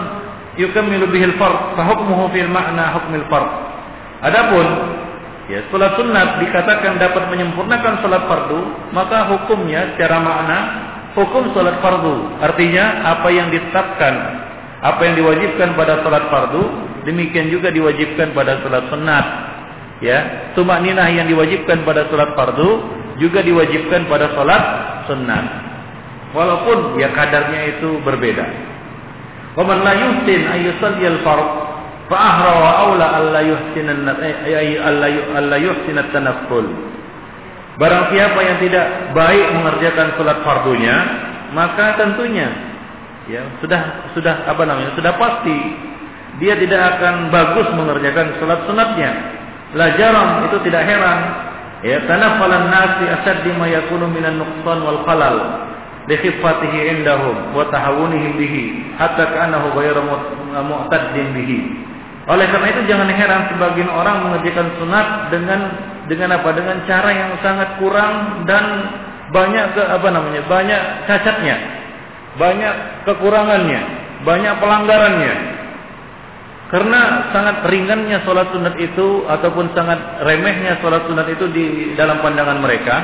[0.58, 3.48] yukammilu bihil fard fa hukmuhu fil makna hukmil fard.
[4.26, 4.66] Adapun
[5.48, 8.60] ya salat sunat dikatakan dapat menyempurnakan salat fardu,
[8.92, 10.58] maka hukumnya secara makna
[11.16, 12.38] hukum salat fardu.
[12.44, 14.14] Artinya apa yang ditetapkan,
[14.84, 16.62] apa yang diwajibkan pada salat fardu,
[17.08, 19.26] demikian juga diwajibkan pada salat sunat.
[19.98, 22.70] Ya, tumak ninah yang diwajibkan pada salat fardu
[23.18, 24.62] juga diwajibkan pada salat
[25.10, 25.44] sunat.
[26.36, 28.46] Walaupun ya kadarnya itu berbeda.
[29.56, 31.08] Wa man la yuhsin ay yusalli
[32.08, 33.86] al-fard fa ahra wa aula alla yuhsin
[34.48, 36.64] ay alla yuhsin at-tanafful.
[37.78, 40.96] Barang siapa yang tidak baik mengerjakan salat fardunya,
[41.54, 42.50] maka tentunya
[43.30, 44.96] ya sudah sudah apa namanya?
[44.98, 45.58] sudah pasti
[46.42, 49.10] dia tidak akan bagus mengerjakan salat sunatnya.
[49.76, 51.18] La jaram itu tidak heran
[51.84, 55.36] ya tanaffalan nasi asaddi ma yakunu minan nuqsan wal khalal
[56.08, 58.62] likhifatihi indahum wa tahawunihim bihi
[58.96, 60.00] hatta ka'annahu ghayra
[60.64, 61.58] mu'taddin bihi.
[62.28, 65.60] Oleh karena itu jangan heran sebagian orang mengerjakan sunat dengan
[66.12, 66.48] dengan apa?
[66.52, 68.64] Dengan cara yang sangat kurang dan
[69.32, 70.44] banyak ke apa namanya?
[70.44, 71.56] banyak cacatnya.
[72.36, 72.74] Banyak
[73.08, 73.80] kekurangannya,
[74.22, 75.34] banyak pelanggarannya.
[76.68, 81.64] Karena sangat ringannya sholat sunat itu ataupun sangat remehnya sholat sunat itu di
[81.96, 82.96] dalam pandangan mereka,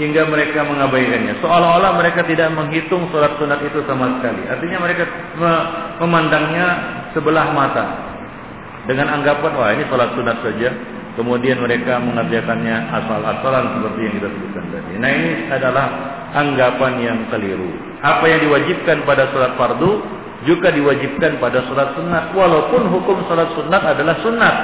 [0.00, 1.36] hingga mereka mengabaikannya.
[1.44, 4.48] Seolah-olah mereka tidak menghitung sholat sunat itu sama sekali.
[4.48, 5.04] Artinya mereka
[6.00, 6.68] memandangnya
[7.12, 8.09] sebelah mata.
[8.90, 10.74] Dengan anggapan, wah ini sholat sunat saja.
[11.14, 14.92] Kemudian mereka mengerjakannya asal-asalan seperti yang kita sebutkan tadi.
[14.98, 15.86] Nah ini adalah
[16.34, 17.70] anggapan yang keliru.
[18.02, 20.02] Apa yang diwajibkan pada sholat fardu
[20.42, 22.34] juga diwajibkan pada sholat sunat.
[22.34, 24.54] Walaupun hukum sholat sunat adalah sunat.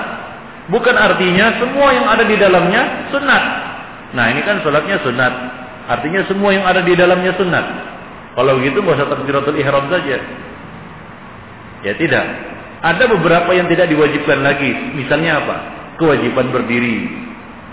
[0.75, 2.83] Bukan artinya semua yang ada di dalamnya
[3.15, 3.43] sunat.
[4.11, 5.33] Nah ini kan sholatnya sunat.
[5.87, 7.67] Artinya semua yang ada di dalamnya sunat.
[8.35, 10.19] Kalau begitu nggak usah takbiratul ihram saja.
[11.87, 12.56] Ya tidak.
[12.85, 14.71] Ada beberapa yang tidak diwajibkan lagi.
[14.97, 15.57] Misalnya apa?
[15.97, 17.09] Kewajiban berdiri.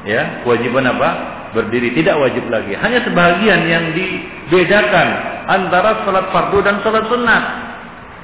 [0.08, 1.10] Ya, kewajiban apa?
[1.54, 2.74] Berdiri tidak wajib lagi.
[2.76, 5.08] Hanya sebagian yang dibedakan
[5.48, 7.44] antara sholat fardu dan sholat sunat.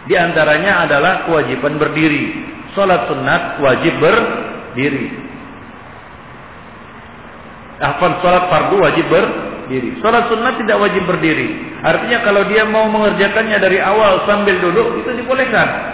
[0.07, 2.47] Di antaranya adalah kewajiban berdiri.
[2.73, 5.29] Sholat sunat wajib berdiri.
[7.79, 9.95] Afan salat fardu wajib berdiri.
[10.03, 11.79] Salat sunnah tidak wajib berdiri.
[11.79, 15.88] Artinya kalau dia mau mengerjakannya dari awal sambil duduk itu dibolehkan.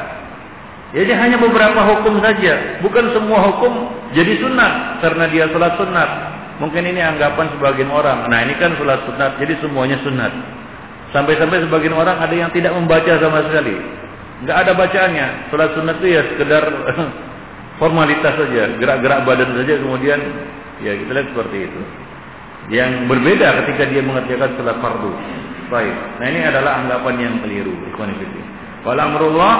[0.93, 3.73] Jadi hanya beberapa hukum saja, bukan semua hukum
[4.13, 6.09] jadi sunat karena dia salat sunat.
[6.61, 8.29] Mungkin ini anggapan sebagian orang.
[8.29, 10.29] Nah ini kan salat sunat, jadi semuanya sunat.
[11.09, 13.75] Sampai-sampai sebagian orang ada yang tidak membaca sama sekali.
[14.45, 15.27] Enggak ada bacaannya.
[15.49, 16.63] Salat sunat itu ya sekedar
[17.81, 20.19] formalitas saja, gerak-gerak badan saja kemudian
[20.85, 21.81] ya kita lihat seperti itu.
[22.71, 25.11] Yang berbeda ketika dia mengerjakan salat fardu.
[25.65, 25.95] Baik.
[26.21, 27.73] Nah ini adalah anggapan yang keliru.
[28.85, 29.53] Wal amrullah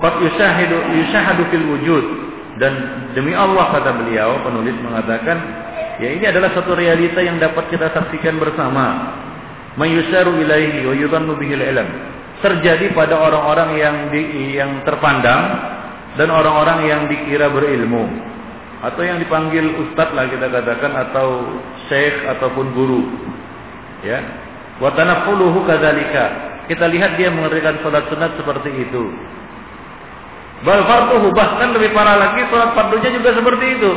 [0.00, 2.04] qad yushahidu yushahadu fil wujud.
[2.56, 2.72] Dan
[3.12, 5.36] demi Allah kata beliau penulis mengatakan
[6.00, 9.12] ya ini adalah satu realita yang dapat kita saksikan bersama.
[9.76, 11.88] Mayusaru ilaihi wa yudhannu bihil ilm.
[12.40, 14.20] Terjadi pada orang-orang yang di,
[14.56, 15.44] yang terpandang
[16.16, 18.08] dan orang-orang yang dikira berilmu.
[18.84, 21.44] Atau yang dipanggil ustadz lah kita katakan atau
[21.88, 23.02] syekh ataupun guru.
[24.00, 24.20] Ya.
[24.80, 26.56] Wa tanafuluhu kadzalika.
[26.72, 29.12] Kita lihat dia mengerjakan salat sunat seperti itu
[30.64, 33.92] bal farduhu bahkan lebih parah lagi salat fardunya juga seperti itu.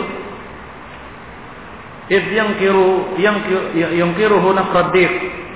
[2.10, 3.38] If yang kiru yang
[3.76, 5.12] yang kiruhu nafradik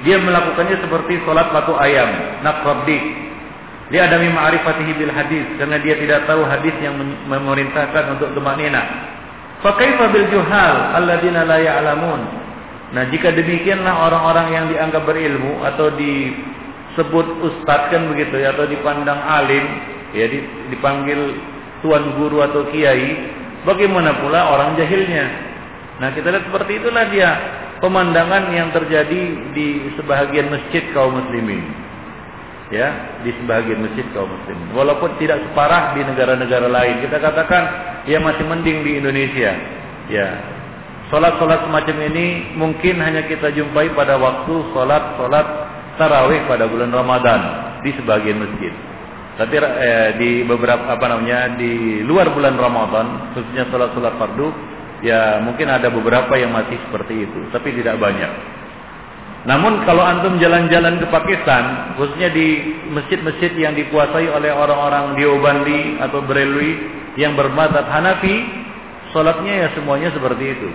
[0.06, 3.02] dia melakukannya seperti salat batu ayam nafradik
[3.90, 6.96] dia ada ma'rifatihi bil hadis karena dia tidak tahu hadis yang
[7.28, 9.12] memerintahkan untuk tumanina
[9.64, 12.22] Fa kaifa bil juhal alladziina la ya'lamun?
[12.94, 19.18] Nah, jika demikianlah orang-orang yang dianggap berilmu atau disebut ustadz kan begitu ya atau dipandang
[19.24, 19.64] alim,
[20.14, 20.26] ya
[20.72, 21.20] dipanggil
[21.84, 23.18] tuan guru atau kiai,
[23.68, 25.26] bagaimana pula orang jahilnya?
[26.00, 27.30] Nah, kita lihat seperti itulah dia
[27.84, 29.22] pemandangan yang terjadi
[29.52, 31.84] di sebahagian masjid kaum muslimin
[32.72, 34.72] ya di sebagian masjid kaum muslimin.
[34.72, 37.64] Walaupun tidak separah di negara-negara lain, kita katakan
[38.08, 39.52] ya masih mending di Indonesia.
[40.08, 40.28] Ya.
[41.12, 45.48] Salat-salat semacam ini mungkin hanya kita jumpai pada waktu salat-salat
[46.02, 47.42] tarawih pada bulan Ramadan
[47.86, 48.74] di sebagian masjid.
[49.34, 54.48] Tapi eh, di beberapa apa namanya di luar bulan Ramadan, khususnya salat-salat fardu,
[55.02, 58.30] ya mungkin ada beberapa yang masih seperti itu, tapi tidak banyak.
[59.44, 66.24] Namun kalau antum jalan-jalan ke Pakistan, khususnya di masjid-masjid yang dikuasai oleh orang-orang Diobandi atau
[66.24, 66.80] Berelwi
[67.20, 68.40] yang bermadzhab Hanafi,
[69.12, 70.70] sholatnya ya semuanya seperti itu.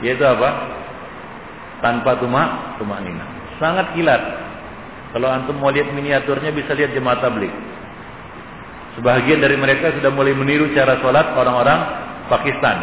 [0.00, 0.48] Yaitu apa?
[1.84, 3.26] Tanpa tumak, tumak nina.
[3.60, 4.22] Sangat kilat.
[5.12, 7.52] Kalau antum mau lihat miniaturnya bisa lihat jemaah tablik.
[8.96, 11.80] Sebahagian dari mereka sudah mulai meniru cara sholat orang-orang
[12.28, 12.76] Pakistan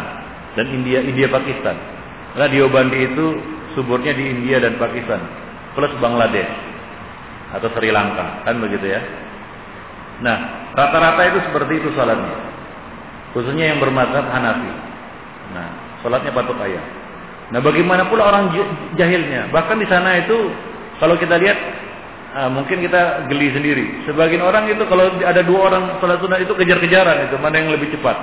[0.58, 1.74] dan India India Pakistan.
[2.34, 3.26] Karena Diobandi itu
[3.74, 5.20] suburnya di India dan Pakistan
[5.74, 6.50] plus Bangladesh
[7.50, 9.00] atau Sri Lanka kan begitu ya
[10.22, 12.36] nah rata-rata itu seperti itu salatnya
[13.34, 14.72] khususnya yang bermadzhab Hanafi
[15.54, 15.68] nah
[16.02, 16.84] salatnya patok ayam
[17.50, 18.54] nah bagaimana pula orang
[18.94, 20.50] jahilnya bahkan di sana itu
[21.02, 21.58] kalau kita lihat
[22.30, 24.06] Nah, mungkin kita geli sendiri.
[24.06, 27.90] Sebagian orang itu kalau ada dua orang salat sunat itu kejar-kejaran itu mana yang lebih
[27.90, 28.14] cepat.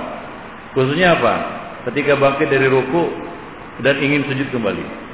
[0.72, 1.34] Khususnya apa?
[1.92, 3.12] Ketika bangkit dari ruku
[3.84, 5.08] dan ingin sujud kembali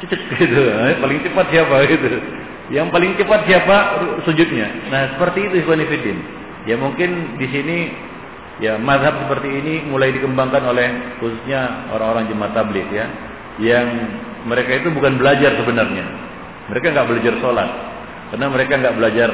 [0.00, 0.62] cecek gitu.
[0.64, 2.08] Eh, paling cepat siapa gitu.
[2.68, 3.76] Yang paling cepat siapa
[4.24, 4.66] sujudnya.
[4.92, 5.84] Nah, seperti itu Ikhwan
[6.68, 7.78] Ya mungkin di sini
[8.60, 13.06] ya mazhab seperti ini mulai dikembangkan oleh khususnya orang-orang jemaat tabligh ya.
[13.58, 13.88] Yang
[14.48, 16.04] mereka itu bukan belajar sebenarnya.
[16.68, 17.70] Mereka nggak belajar sholat.
[18.28, 19.30] Karena mereka nggak belajar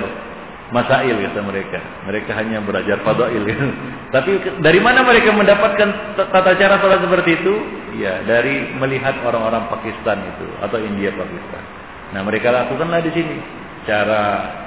[0.70, 1.78] masail kata mereka.
[2.06, 3.42] Mereka hanya belajar fadail.
[4.14, 4.30] Tapi
[4.62, 7.54] dari mana mereka mendapatkan tata cara sholat seperti itu?
[7.98, 11.62] Ya, dari melihat orang-orang Pakistan itu atau India Pakistan.
[12.14, 13.36] Nah, mereka lakukanlah di sini
[13.84, 14.22] cara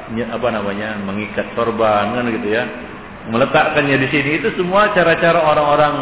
[0.08, 2.64] apa namanya mengikat sorban kan gitu ya.
[3.28, 5.96] Meletakkannya di sini itu semua cara-cara orang-orang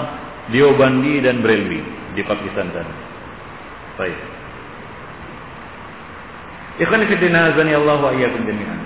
[0.54, 1.82] Diobandi dan Brelwi
[2.14, 2.94] di Pakistan sana.
[3.98, 4.35] Baik.
[6.76, 8.80] Ikhwan fillah azani Allah wa iyyakum jami'an.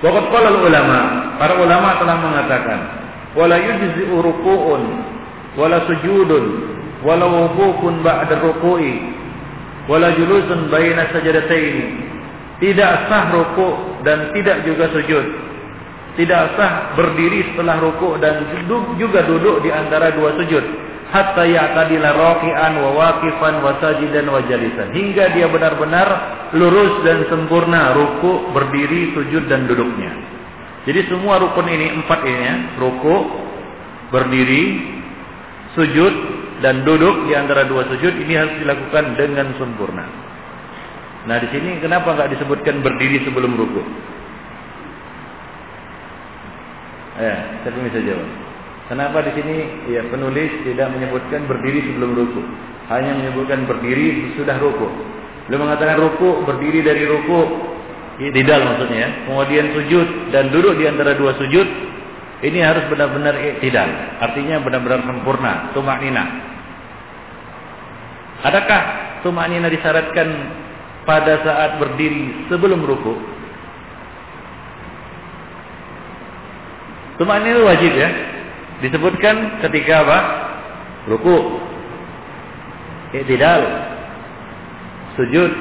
[0.00, 0.98] Waqad qala ulama,
[1.36, 2.78] para ulama telah mengatakan,
[3.36, 4.82] wala yujzi'u ruku'un
[5.60, 6.44] wala sujudun
[7.04, 9.12] wala wukufun ba'da ruku'i
[9.84, 12.08] wala julusun baina sajadatain
[12.60, 15.26] tidak sah ruku' dan tidak juga sujud.
[16.20, 18.44] Tidak sah berdiri setelah ruku' dan
[19.00, 24.94] juga duduk di antara dua sujud hatta ya'tadila raki'an wa waqifan wa sajidan wa jalisan
[24.94, 26.08] hingga dia benar-benar
[26.54, 30.10] lurus dan sempurna ruku' berdiri sujud dan duduknya
[30.88, 33.20] jadi semua rukun ini empat ini ya ruku'
[34.10, 34.62] berdiri
[35.76, 36.14] sujud
[36.60, 40.04] dan duduk di antara dua sujud ini harus dilakukan dengan sempurna.
[41.24, 43.82] Nah di sini kenapa nggak disebutkan berdiri sebelum ruku?
[47.20, 48.49] Ya, saya bisa jawab.
[48.90, 52.42] Kenapa di sini ya penulis tidak menyebutkan berdiri sebelum ruku,
[52.90, 54.90] hanya menyebutkan berdiri sudah ruku.
[55.46, 57.38] Beliau mengatakan ruku berdiri dari ruku
[58.18, 59.10] tidak maksudnya ya.
[59.30, 61.70] Kemudian sujud dan duduk di antara dua sujud
[62.42, 63.86] ini harus benar-benar tidak.
[64.26, 66.24] Artinya benar-benar sempurna, tumak nina.
[68.42, 68.82] Adakah
[69.22, 70.28] tumanina disyaratkan
[71.06, 73.14] pada saat berdiri sebelum ruku?
[77.22, 78.29] Tumak ini wajib ya.
[78.80, 80.18] Disebutkan ketika apa?
[81.08, 81.38] Ruku.
[83.12, 83.62] Iktidal.
[85.20, 85.52] Sujud.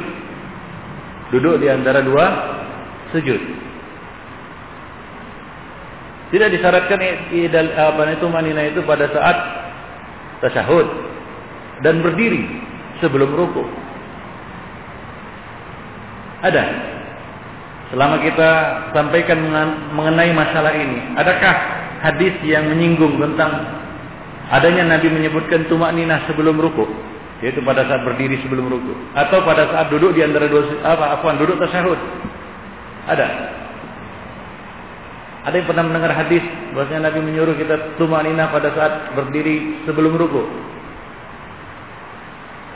[1.30, 2.26] Duduk di antara dua
[3.12, 3.42] sujud.
[6.30, 7.00] Tidak disyaratkan
[7.34, 9.38] idal apa itu manina itu pada saat
[10.46, 10.88] tasyahud
[11.82, 12.46] dan berdiri
[13.02, 13.66] sebelum ruku.
[16.46, 16.66] Ada.
[17.90, 18.52] Selama kita
[18.94, 19.42] sampaikan
[19.98, 23.52] mengenai masalah ini, adakah hadis yang menyinggung tentang
[24.50, 26.88] adanya Nabi menyebutkan tumak ninah sebelum ruku?
[27.40, 31.40] Yaitu pada saat berdiri sebelum ruku atau pada saat duduk di antara dua apa afwan
[31.40, 31.96] duduk tasyahud.
[33.08, 33.28] Ada.
[35.48, 36.44] Ada yang pernah mendengar hadis
[36.76, 40.44] bahwasanya Nabi menyuruh kita tumak ninah pada saat berdiri sebelum ruku?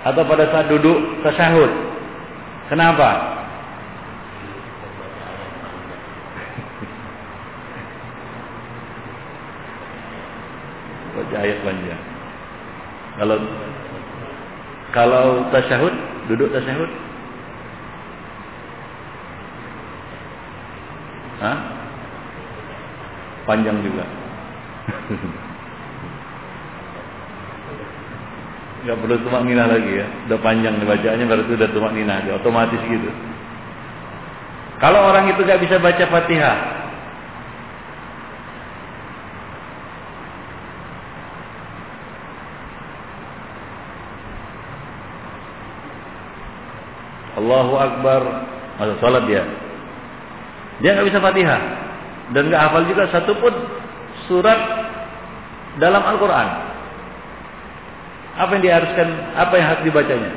[0.07, 1.71] Atau pada saat duduk tasyahud?
[2.71, 3.43] Kenapa?
[11.34, 11.98] Baca ayat panjang.
[13.18, 13.42] Kalau
[14.94, 15.90] kalau tasyahud,
[16.30, 16.86] duduk tasyahud.
[21.42, 21.58] Hah?
[23.50, 24.06] Panjang juga.
[28.84, 30.08] Gak perlu tumak ninah lagi ya.
[30.30, 32.38] Udah panjang dibacaannya berarti udah tumak ninah aja.
[32.38, 33.10] Otomatis gitu.
[34.78, 36.83] Kalau orang itu gak bisa baca fatihah.
[47.44, 48.22] Allahu Akbar
[48.80, 49.44] masuk salat dia.
[50.80, 51.62] Dia nggak bisa Fatihah
[52.32, 53.54] dan nggak hafal juga satu pun
[54.26, 54.60] surat
[55.78, 56.48] dalam Al-Quran.
[58.34, 59.08] Apa yang diharuskan?
[59.38, 60.32] Apa yang harus dibacanya?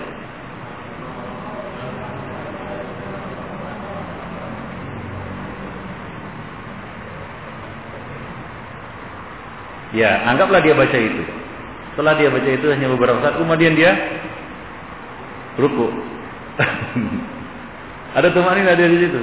[9.97, 11.25] Ya, anggaplah dia baca itu.
[11.97, 13.97] Setelah dia baca itu hanya beberapa saat, kemudian dia
[15.57, 16.16] ruku.
[18.19, 19.21] ada tumanina ada di situ.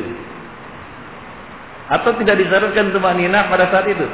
[1.89, 4.07] Atau tidak disyaratkan tumanina pada saat itu.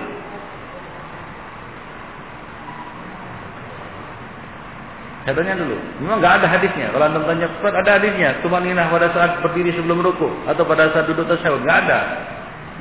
[5.30, 6.90] Saya tanya dulu, memang nggak ada hadisnya.
[6.90, 11.06] Kalau anda tanya, Ustaz ada hadisnya, tumanina pada saat berdiri sebelum ruku atau pada saat
[11.06, 12.00] duduk tasyahud, nggak ada,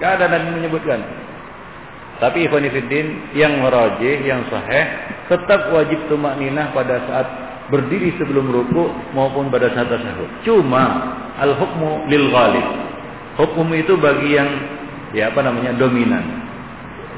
[0.01, 1.03] nggak ada dan menyebutkan.
[2.19, 4.87] Tapi Ikhwanifiddin yang merajih, yang sahih,
[5.29, 7.29] tetap wajib tumak ninah pada saat
[7.69, 10.29] berdiri sebelum ruku maupun pada saat tasyahud.
[10.45, 10.85] Cuma
[11.37, 12.67] al hukmu lil ghalib.
[13.39, 14.51] Hukum itu bagi yang
[15.15, 16.25] ya apa namanya dominan.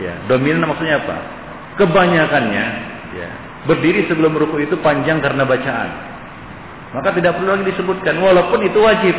[0.01, 1.17] Ya, dominan maksudnya apa?
[1.81, 2.67] Kebanyakannya
[3.17, 3.29] ya,
[3.65, 5.91] berdiri sebelum ruku itu panjang karena bacaan.
[6.91, 9.15] Maka tidak perlu lagi disebutkan walaupun itu wajib.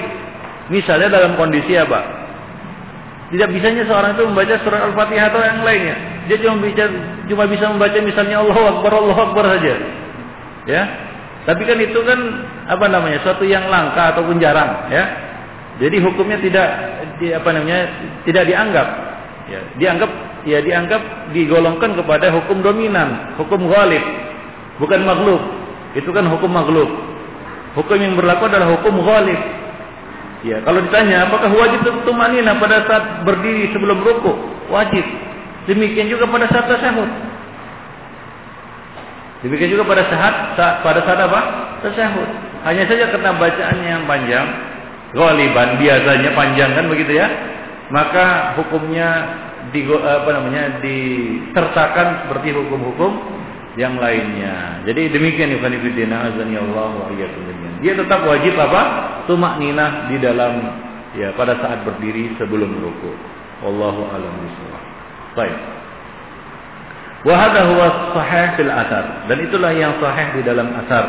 [0.70, 2.22] Misalnya dalam kondisi apa?
[3.32, 5.96] Tidak bisanya seorang itu membaca surat Al-Fatihah atau yang lainnya.
[6.28, 6.84] Dia cuma bisa
[7.32, 9.74] cuma bisa membaca misalnya Allahu Akbar Allahu Akbar saja.
[10.68, 10.84] Ya,
[11.42, 12.20] tapi kan itu kan
[12.70, 15.04] apa namanya suatu yang langka ataupun jarang, ya.
[15.82, 16.68] Jadi hukumnya tidak
[17.18, 17.80] di, apa namanya
[18.28, 18.88] tidak dianggap,
[19.50, 19.62] ya.
[19.82, 20.12] Dianggap
[20.46, 24.04] ya dianggap digolongkan kepada hukum dominan, hukum ghalib,
[24.78, 25.42] bukan maghlub.
[25.98, 26.90] Itu kan hukum maghlub.
[27.72, 29.42] Hukum yang berlaku adalah hukum ghalib.
[30.42, 34.38] Ya, kalau ditanya apakah wajib tumanina pada saat berdiri sebelum rukuk?
[34.74, 35.06] Wajib.
[35.70, 37.31] Demikian juga pada saat tasyahud.
[39.42, 40.54] Demikian juga pada saat,
[40.86, 41.40] pada saat apa?
[41.82, 42.30] Tasyahud.
[42.62, 44.48] Hanya saja karena bacaannya yang panjang,
[45.18, 47.28] ghaliban biasanya panjang kan begitu ya.
[47.90, 49.10] Maka hukumnya
[49.74, 53.12] di apa namanya disertakan seperti hukum-hukum
[53.80, 54.86] yang lainnya.
[54.86, 57.10] Jadi demikian Ibnu Fiddin azani Allah wa
[57.82, 58.82] Dia tetap wajib apa?
[59.26, 60.54] Tumak ninah di dalam
[61.18, 63.12] ya pada saat berdiri sebelum ruku.
[63.66, 64.84] Wallahu a'lam bishawab.
[65.38, 65.81] Baik.
[67.22, 71.06] Wahada huwa sahih fil asar dan itulah yang sahih di dalam asar.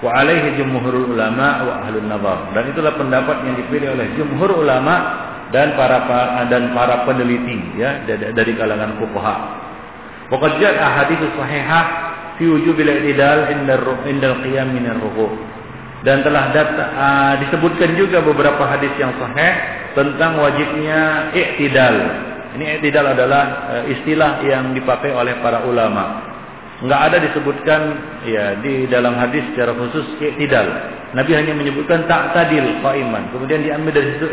[0.00, 4.94] Wa alaihi jumhurul ulama wa ahlun nazar dan itulah pendapat yang dipilih oleh jumhur ulama
[5.52, 6.00] dan para
[6.48, 9.36] dan para peneliti ya dari kalangan fuqaha.
[10.32, 11.84] Waqad ja'a hadits sahihah
[12.40, 13.76] fi wujubil i'tidal inda
[14.08, 15.44] indal qiyam min ar-ruku'.
[15.98, 19.52] Dan telah data, uh, disebutkan juga beberapa hadis yang sahih
[19.98, 26.24] tentang wajibnya i'tidal ini i'tidal adalah uh, istilah yang dipakai oleh para ulama.
[26.78, 27.80] Enggak ada disebutkan
[28.22, 30.68] ya di dalam hadis secara khusus i'tidal.
[31.12, 33.34] Nabi hanya menyebutkan tak tadil qaiman.
[33.34, 34.28] Kemudian diambil dari situ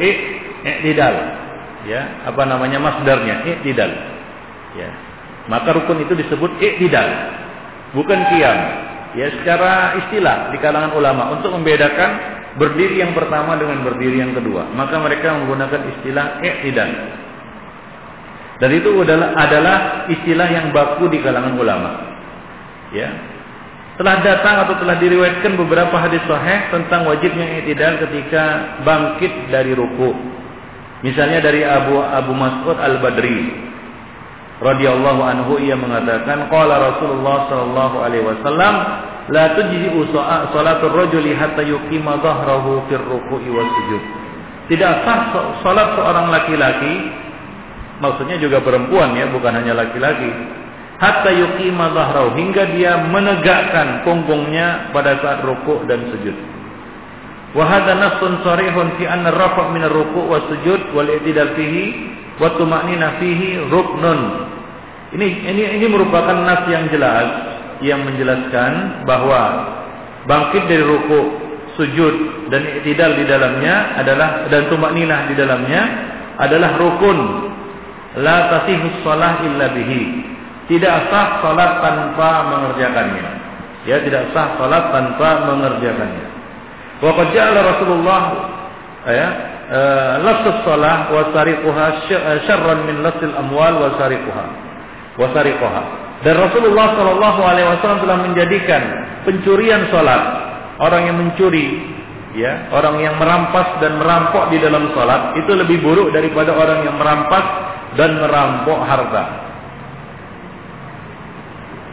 [0.63, 1.15] i'tidal.
[1.85, 3.91] Ya, apa namanya masdarnya i'tidal.
[4.77, 4.89] Ya.
[5.49, 7.09] Maka rukun itu disebut i'tidal.
[7.97, 8.59] Bukan qiyam.
[9.15, 14.69] Ya, secara istilah di kalangan ulama untuk membedakan berdiri yang pertama dengan berdiri yang kedua.
[14.75, 16.91] Maka mereka menggunakan istilah i'tidal.
[18.55, 19.77] Dan itu adalah adalah
[20.07, 21.91] istilah yang baku di kalangan ulama.
[22.95, 23.11] Ya.
[23.95, 30.11] Telah datang atau telah diriwayatkan beberapa hadis sahih tentang wajibnya i'tidal ketika bangkit dari ruku.
[31.03, 33.55] Misalnya dari Abu Abu Mas'ud Al-Badri
[34.63, 38.73] radhiyallahu anhu ia mengatakan qala Rasulullah sallallahu alaihi wasallam
[39.31, 40.11] la tujzi'u
[40.55, 44.03] salatul rajuli hatta yuqima dhahrahu fir ruku'i was sujud.
[44.65, 45.19] Tidak sah
[45.61, 46.93] salat seorang laki-laki
[47.99, 50.31] maksudnya juga perempuan ya, bukan hanya laki-laki.
[50.95, 56.35] Hatta yuqima dhahrahu hingga dia menegakkan punggungnya pada saat rukuk dan sujud.
[57.51, 61.83] Wa hadha nassun sarihun fi anna rafa' min ar-ruku' sujud wal i'tidal fihi
[62.39, 64.19] wa tuma'nina fihi ruknun.
[65.15, 67.27] Ini ini ini merupakan nas yang jelas
[67.83, 69.41] yang menjelaskan bahwa
[70.27, 71.21] bangkit dari ruku
[71.75, 75.81] sujud dan i'tidal di dalamnya adalah dan tumak ninah di dalamnya
[76.39, 77.19] adalah rukun
[78.19, 80.33] la tasihus shalah illa bihi.
[80.65, 83.25] Tidak sah salat tanpa mengerjakannya.
[83.85, 86.25] Ya tidak sah salat tanpa mengerjakannya.
[87.03, 88.21] Wa qad ja'ala Rasulullah
[89.05, 89.27] ya
[89.69, 91.85] uh, lasus salah wa sariquha
[92.49, 94.45] syarran min lasil amwal wa sariquha.
[95.21, 96.05] Wa sariquha.
[96.25, 98.81] Dan Rasulullah Shallallahu alaihi wasallam telah menjadikan
[99.27, 100.23] pencurian salat
[100.79, 101.85] orang yang mencuri,
[102.33, 106.95] ya, orang yang merampas dan merampok di dalam salat itu lebih buruk daripada orang yang
[106.95, 109.23] merampas dan merampok harta.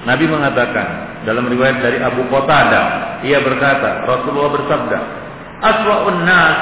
[0.03, 0.87] Nabi mengatakan
[1.23, 2.83] dalam riwayat dari Abu Qatada,
[3.23, 4.99] ia berkata, Rasulullah bersabda,
[5.63, 6.57] "Aswa'un nas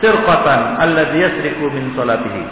[0.00, 2.44] sirqatan alladhi yasriqu min salatihi."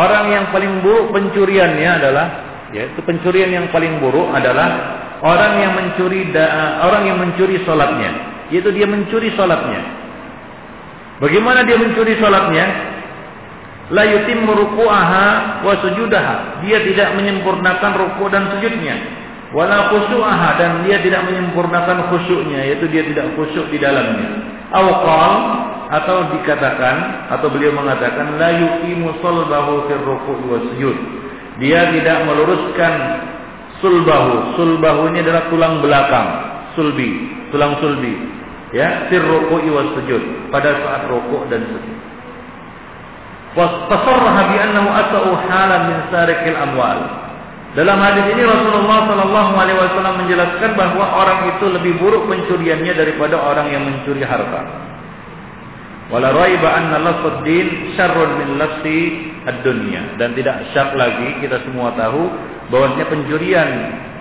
[0.00, 2.26] Orang yang paling buruk pencuriannya adalah
[2.72, 4.68] ya, itu pencurian yang paling buruk adalah
[5.20, 6.30] orang yang mencuri
[6.80, 9.82] orang yang mencuri salatnya yaitu dia mencuri salatnya.
[11.22, 12.66] Bagaimana dia mencuri salatnya?
[13.90, 15.26] La yutimmu ruku'aha
[15.66, 16.62] wa sujudaha.
[16.62, 18.96] Dia tidak menyempurnakan ruku' dan sujudnya.
[19.50, 24.46] Wala khusyu'aha dan dia tidak menyempurnakan khusyuknya, yaitu dia tidak khusyuk di dalamnya.
[24.70, 25.32] Awqal
[25.90, 30.96] atau dikatakan atau beliau mengatakan la yuqimu salbahu fir ruku' wa sujud.
[31.58, 32.94] Dia tidak meluruskan
[33.82, 34.54] sulbahu.
[34.54, 36.28] Sulbahu ini adalah tulang belakang,
[36.78, 37.10] sulbi,
[37.50, 40.22] tulang sulbi ya fir ruku'i was sujud
[40.54, 41.99] pada saat rukuk dan sujud.
[43.58, 44.88] Fasarraha bi annahu
[45.50, 47.00] halan min sarikil amwal.
[47.70, 53.38] Dalam hadis ini Rasulullah Shallallahu Alaihi Wasallam menjelaskan bahwa orang itu lebih buruk pencuriannya daripada
[53.38, 54.90] orang yang mencuri harta.
[56.10, 62.26] Wala raiba anna lafadzin syarrun min lafsi ad-dunya dan tidak syak lagi kita semua tahu
[62.74, 63.70] bahwasanya pencurian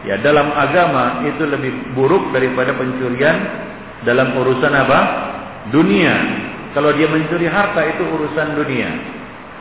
[0.05, 3.37] ya dalam agama itu lebih buruk daripada pencurian
[4.05, 4.99] dalam urusan apa?
[5.73, 6.13] Dunia.
[6.77, 9.18] Kalau dia mencuri harta itu urusan dunia.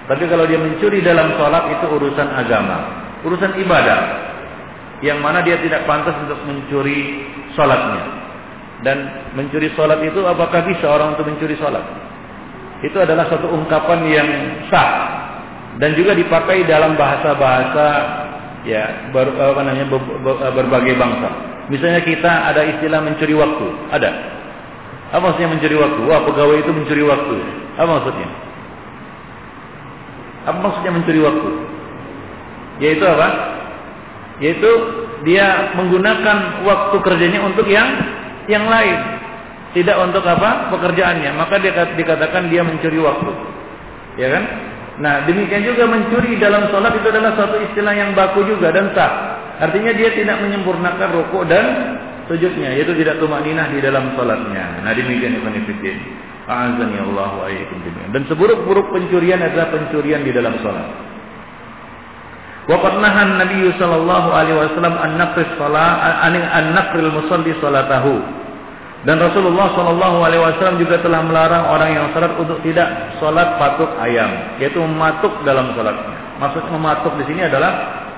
[0.08, 2.76] Tapi kalau dia mencuri dalam sholat itu urusan agama,
[3.28, 4.00] urusan ibadah.
[5.04, 8.02] Yang mana dia tidak pantas untuk mencuri sholatnya.
[8.82, 8.96] Dan
[9.36, 11.84] mencuri sholat itu apakah bisa orang untuk mencuri sholat?
[12.80, 14.28] Itu adalah satu ungkapan yang
[14.72, 14.90] sah
[15.78, 17.86] dan juga dipakai dalam bahasa-bahasa
[18.66, 19.86] ya ber, apa namanya
[20.56, 21.28] berbagai bangsa.
[21.68, 24.10] Misalnya kita ada istilah mencuri waktu, ada.
[25.12, 26.00] Apa maksudnya mencuri waktu?
[26.08, 27.36] Wah, pegawai itu mencuri waktu.
[27.76, 28.47] Apa maksudnya?
[30.46, 31.50] Apa maksudnya mencuri waktu?
[32.78, 33.28] Yaitu apa?
[34.38, 34.70] Yaitu
[35.26, 37.88] dia menggunakan waktu kerjanya untuk yang
[38.46, 38.98] yang lain.
[39.74, 40.72] Tidak untuk apa?
[40.72, 41.34] Pekerjaannya.
[41.34, 43.32] Maka dia dikatakan dia mencuri waktu.
[44.16, 44.44] Ya kan?
[44.98, 49.38] Nah, demikian juga mencuri dalam sholat itu adalah suatu istilah yang baku juga dan sah.
[49.62, 51.66] Artinya dia tidak menyempurnakan rukuk dan
[52.26, 54.82] sujudnya, yaitu tidak tumak ninah di dalam sholatnya.
[54.82, 55.54] Nah, demikian Ibn
[56.48, 56.56] Fiddin.
[56.56, 57.48] A'azani Allah wa
[58.16, 60.88] Dan seburuk-buruk pencurian adalah pencurian di dalam sholat.
[62.68, 65.96] Waqad nahan Nabi sallallahu alaihi wasallam an naqris salat
[66.28, 68.20] an naqril musalli salatahu
[69.06, 73.94] dan Rasulullah Shallallahu Alaihi Wasallam juga telah melarang orang yang salat untuk tidak salat patuk
[74.02, 76.18] ayam, yaitu mematuk dalam salatnya.
[76.42, 77.72] Maksud mematuk di sini adalah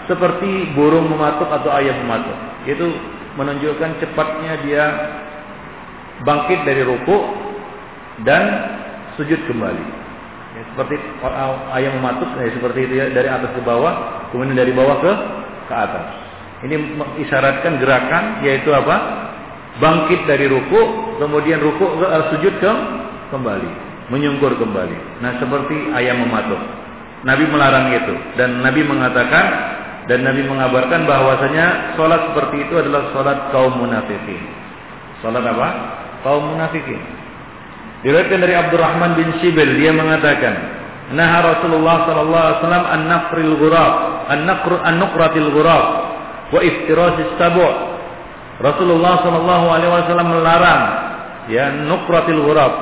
[0.08, 2.32] seperti burung mematuk atau ayam mematuk,
[2.64, 2.96] yaitu
[3.36, 4.84] menunjukkan cepatnya dia
[6.24, 7.16] bangkit dari ruku
[8.26, 8.42] dan
[9.16, 9.84] sujud kembali.
[10.50, 10.98] Ya, seperti
[11.76, 15.12] ayam mematuk, ya, seperti itu ya, dari atas ke bawah, kemudian dari bawah ke
[15.70, 16.06] ke atas.
[16.66, 19.28] Ini mengisyaratkan gerakan, yaitu apa?
[19.80, 20.80] bangkit dari ruku,
[21.22, 22.72] kemudian ruku uh, sujud ke
[23.32, 23.70] kembali,
[24.12, 25.22] menyungkur kembali.
[25.24, 26.58] Nah, seperti ayam mematuk.
[27.20, 29.44] Nabi melarang itu dan Nabi mengatakan
[30.08, 34.40] dan Nabi mengabarkan bahwasanya salat seperti itu adalah salat kaum munafikin.
[35.20, 35.68] Salat apa?
[36.24, 36.96] Kaum munafikin.
[38.00, 40.80] Diriwayatkan dari Abdurrahman bin Sibil dia mengatakan,
[41.10, 43.94] Nah Rasulullah sallallahu alaihi wasallam an-nafril ghurab,
[44.30, 45.84] an-naqr an-nuqratil ghurab
[46.54, 47.74] wa iftirasis tabu'.
[48.62, 50.82] Rasulullah sallallahu alaihi wasallam melarang
[51.50, 52.72] ya nuqratil ghurab,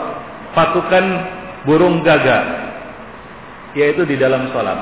[0.52, 1.04] patukan
[1.64, 2.68] burung gagak
[3.74, 4.76] yaitu di dalam salat.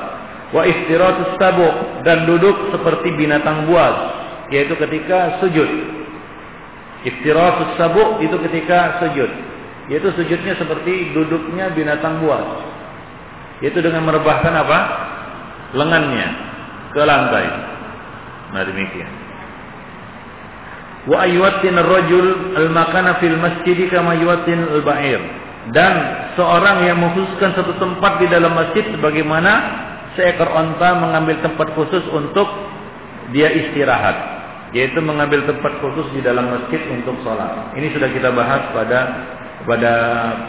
[0.51, 3.95] Wa iftirasis tabu' dan duduk seperti binatang buas
[4.51, 5.69] yaitu ketika sujud.
[7.07, 9.31] Iftirasus sabu' itu ketika sujud.
[9.87, 12.43] Yaitu sujudnya seperti duduknya binatang buas.
[13.63, 14.79] Yaitu dengan merebahkan apa?
[15.75, 16.27] Lengannya
[16.91, 17.47] ke lantai.
[18.51, 19.11] Nah demikian.
[21.07, 22.27] Wa ayyuatin rajul
[22.59, 25.21] al-makana fil masjid kama yuwatin al-ba'ir.
[25.71, 25.93] Dan
[26.35, 29.51] seorang yang mengkhususkan satu tempat di dalam masjid sebagaimana
[30.15, 32.47] seekor onta mengambil tempat khusus untuk
[33.35, 34.37] dia istirahat
[34.75, 37.71] yaitu mengambil tempat khusus di dalam masjid untuk sholat.
[37.79, 38.99] Ini sudah kita bahas pada
[39.65, 39.93] pada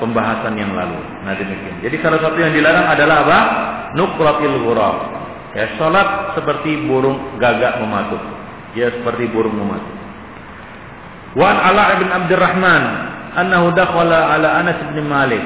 [0.02, 1.00] pembahasan yang lalu.
[1.24, 1.80] Nah demikian.
[1.80, 3.40] Jadi salah satu yang dilarang adalah apa?
[3.96, 4.96] Nukratil ghurab.
[5.56, 8.20] Ya, sholat seperti burung gagak mematuk.
[8.76, 9.96] Ya, seperti burung mematuk.
[11.40, 12.82] Wan Ala bin Abdurrahman
[13.36, 15.44] annahu dakhala ala Anas bin Malik.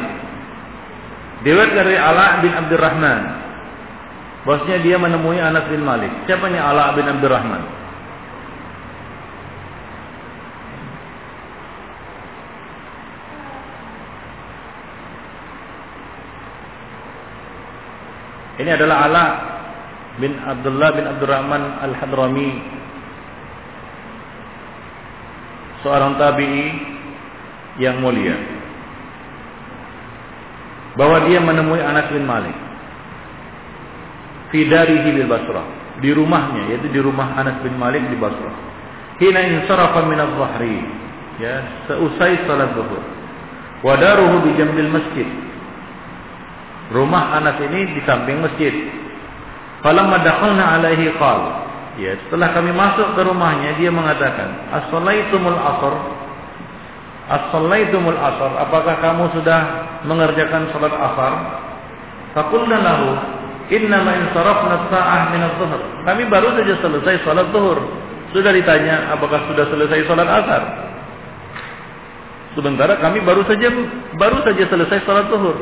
[1.42, 3.20] Dewet dari Ala bin Abdurrahman.
[4.42, 6.10] Bosnya dia menemui Anas bin Malik.
[6.26, 7.81] Siapa Siapanya Ala bin Abdurrahman?
[18.62, 19.26] Ini adalah Ala
[20.22, 22.50] bin Abdullah bin Abdurrahman Al-Hadrami.
[25.82, 26.66] Seorang tabi'i
[27.82, 28.38] yang mulia.
[30.94, 32.54] Bahwa dia menemui Anas bin Malik.
[34.54, 35.98] Fi darihi bil Basrah.
[35.98, 38.54] Di rumahnya yaitu di rumah Anas bin Malik di Basrah.
[39.18, 40.78] Hina insarafa min adh-dhahri
[41.42, 43.02] ya seusai salat zuhur.
[43.82, 45.26] Wa daruhu bi jambil masjid
[46.92, 48.72] Rumah Anas ini di samping masjid.
[49.80, 51.40] Falamma dakhalna alaihi qal.
[51.96, 55.94] Ya, setelah kami masuk ke rumahnya dia mengatakan, "As-salaitumul asr?"
[57.28, 58.50] As-salaitumul asr?
[58.64, 59.60] Apakah kamu sudah
[60.08, 61.32] mengerjakan salat asar?
[62.32, 63.08] Faqulna lahu,
[63.68, 67.76] "Innama insarafna sa'ah min adh-dhuhr." Kami baru saja selesai salat zuhur.
[68.32, 70.62] Sudah ditanya, apakah sudah selesai salat asar?
[72.56, 73.68] Sementara kami baru saja
[74.16, 75.56] baru saja selesai salat zuhur.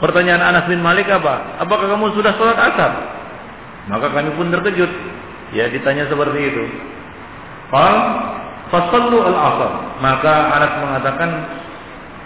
[0.00, 1.60] Pertanyaan Anas bin Malik apa?
[1.60, 2.92] Apakah kamu sudah sholat asar?
[3.92, 4.88] Maka kami pun terkejut.
[5.52, 6.64] Ya ditanya seperti itu.
[7.68, 7.96] Fal
[8.72, 9.72] fasallu al asar.
[10.00, 11.30] Maka Anas mengatakan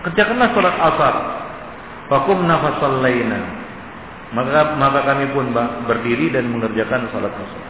[0.07, 1.15] kerjakanlah sholat asar.
[2.07, 3.41] Fakumna fasallaina.
[4.39, 5.51] Maka maka kami pun
[5.91, 7.63] berdiri dan mengerjakan sholat asar.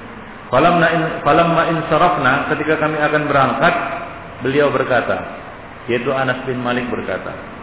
[0.52, 3.74] Falamma in, falamma insarafna ketika kami akan berangkat
[4.44, 5.40] beliau berkata
[5.88, 7.53] yaitu Anas bin Malik berkata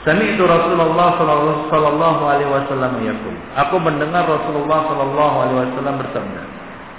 [0.00, 1.20] Sami'tu Rasulullah
[1.68, 3.36] sallallahu alaihi wasallam yaqul.
[3.68, 6.42] Aku mendengar Rasulullah sallallahu alaihi wasallam bersabda,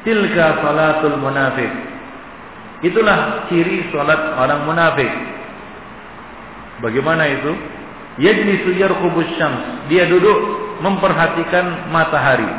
[0.06, 1.91] "Tilka salatul munafiq."
[2.82, 5.10] Itulah ciri salat orang munafik.
[6.82, 7.54] Bagaimana itu?
[8.18, 9.86] Yajlisu yarqubus syams.
[9.86, 10.38] Dia duduk
[10.82, 12.49] memperhatikan matahari.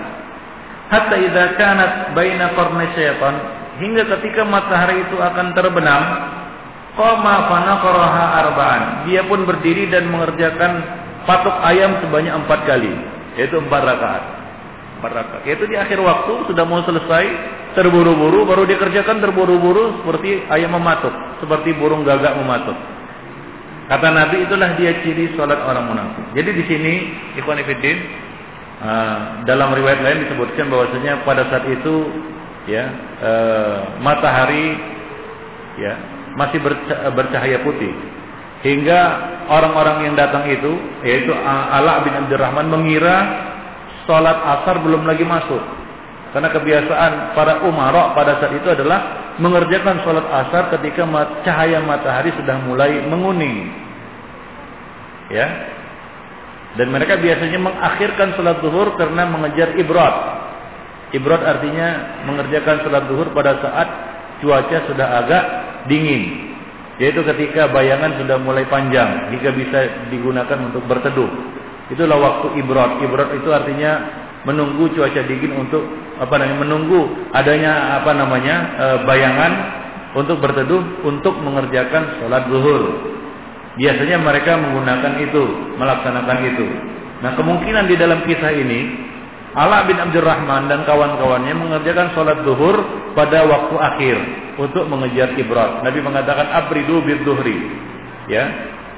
[0.95, 3.34] Hatta idza kanat baina qarnay syaitan,
[3.82, 6.03] hingga ketika matahari itu akan terbenam,
[6.93, 8.82] Qama fanaqaraha arba'an.
[9.09, 10.84] Dia pun berdiri dan mengerjakan
[11.24, 12.93] patok ayam sebanyak empat kali,
[13.40, 14.22] yaitu empat rakaat.
[15.01, 15.43] Empat rakaat.
[15.49, 17.24] Yaitu di akhir waktu sudah mau selesai,
[17.72, 22.76] terburu-buru baru dikerjakan terburu-buru seperti ayam mematuk, seperti burung gagak mematuk.
[23.88, 26.24] Kata Nabi itulah dia ciri salat orang munafik.
[26.36, 26.93] Jadi di sini
[27.40, 27.97] ikhwan fillah
[28.80, 32.09] uh, dalam riwayat lain disebutkan bahwasanya pada saat itu
[32.70, 32.84] ya
[33.20, 34.78] uh, matahari
[35.76, 35.93] ya
[36.37, 36.59] masih
[37.12, 37.93] bercahaya putih.
[38.62, 39.01] Hingga
[39.51, 40.70] orang-orang yang datang itu,
[41.03, 43.16] yaitu Ala bin Abdurrahman mengira
[44.07, 45.62] sholat asar belum lagi masuk.
[46.30, 51.05] Karena kebiasaan para umarok pada saat itu adalah mengerjakan sholat asar ketika
[51.45, 53.68] cahaya matahari sudah mulai menguning.
[55.28, 55.49] Ya,
[56.76, 60.14] dan mereka biasanya mengakhirkan sholat zuhur karena mengejar ibrat.
[61.12, 61.89] Ibrat artinya
[62.24, 63.89] mengerjakan sholat zuhur pada saat
[64.41, 65.45] cuaca sudah agak
[65.91, 66.53] dingin.
[67.01, 69.78] Yaitu ketika bayangan sudah mulai panjang hingga bisa
[70.12, 71.30] digunakan untuk berteduh.
[71.91, 73.01] Itulah waktu ibrat.
[73.03, 73.93] Ibrat itu artinya
[74.47, 75.83] menunggu cuaca dingin untuk
[76.18, 77.01] apa namanya menunggu
[77.35, 79.53] adanya apa namanya e, bayangan
[80.14, 82.83] untuk berteduh untuk mengerjakan sholat zuhur.
[83.72, 85.43] Biasanya mereka menggunakan itu,
[85.80, 86.66] melaksanakan itu.
[87.24, 88.80] Nah kemungkinan di dalam kisah ini
[89.53, 92.76] Ala bin Abdurrahman dan kawan-kawannya mengerjakan sholat zuhur
[93.12, 94.16] pada waktu akhir
[94.57, 95.84] untuk mengejar ibrat.
[95.84, 97.57] Nabi mengatakan abridu bid duhri.
[98.32, 98.48] Ya.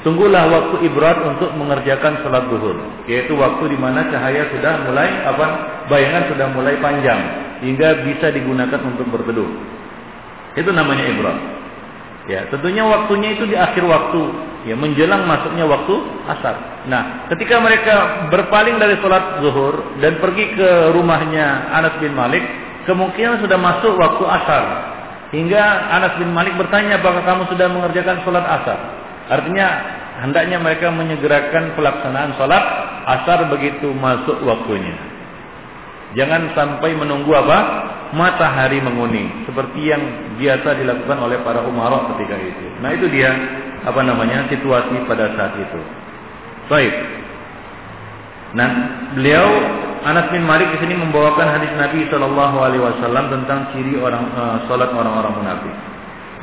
[0.06, 2.76] Tunggulah waktu ibrat untuk mengerjakan sholat duhur,
[3.08, 5.46] yaitu waktu di mana cahaya sudah mulai apa
[5.88, 7.20] bayangan sudah mulai panjang
[7.64, 9.48] hingga bisa digunakan untuk berteduh.
[10.54, 11.38] Itu namanya ibrat.
[12.24, 14.22] Ya, tentunya waktunya itu di akhir waktu,
[14.64, 15.94] ya menjelang masuknya waktu
[16.24, 16.56] asar.
[16.88, 17.94] Nah, ketika mereka
[18.32, 22.40] berpaling dari sholat zuhur dan pergi ke rumahnya Anas bin Malik,
[22.88, 24.64] kemungkinan sudah masuk waktu asar.
[25.36, 25.62] Hingga
[25.92, 28.78] Anas bin Malik bertanya, apakah kamu sudah mengerjakan sholat asar?
[29.28, 29.68] Artinya
[30.24, 32.64] hendaknya mereka menyegerakan pelaksanaan sholat
[33.04, 35.13] asar begitu masuk waktunya.
[36.14, 37.58] Jangan sampai menunggu apa?
[38.14, 40.02] Matahari menguning seperti yang
[40.38, 42.66] biasa dilakukan oleh para umarok ketika itu.
[42.78, 43.34] Nah itu dia
[43.82, 45.80] apa namanya situasi pada saat itu.
[46.70, 46.94] Baik.
[48.54, 48.70] Nah
[49.18, 49.50] beliau
[50.06, 54.62] Anas bin Malik di sini membawakan hadis Nabi Shallallahu Alaihi Wasallam tentang ciri orang uh,
[54.70, 55.74] salat orang-orang munafik.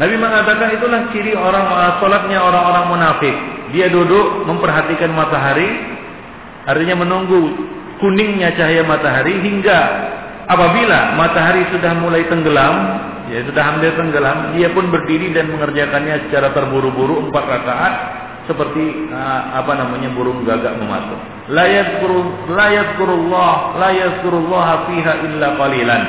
[0.02, 3.36] Nabi mengatakan itulah ciri orang uh, salatnya orang-orang munafik.
[3.72, 5.70] Dia duduk memperhatikan matahari,
[6.68, 7.54] artinya menunggu
[8.02, 9.80] kuningnya cahaya matahari hingga
[10.50, 12.76] apabila matahari sudah mulai tenggelam,
[13.30, 17.94] ya sudah hampir tenggelam, dia pun berdiri dan mengerjakannya secara terburu-buru empat rakaat
[18.50, 21.20] seperti uh, apa namanya burung gagak memasuk.
[21.54, 26.04] La yadhkuru la yadhkurullah la fiha illa qalilan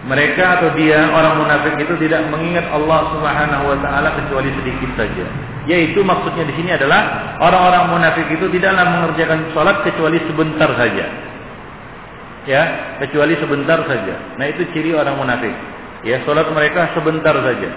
[0.00, 5.26] mereka atau dia orang munafik itu tidak mengingat Allah Subhanahu wa taala kecuali sedikit saja.
[5.70, 11.06] Yaitu maksudnya di sini adalah orang-orang munafik itu tidaklah mengerjakan sholat kecuali sebentar saja.
[12.50, 12.62] Ya,
[12.98, 14.34] kecuali sebentar saja.
[14.34, 15.54] Nah, itu ciri orang munafik.
[16.02, 17.70] Ya, sholat mereka sebentar saja.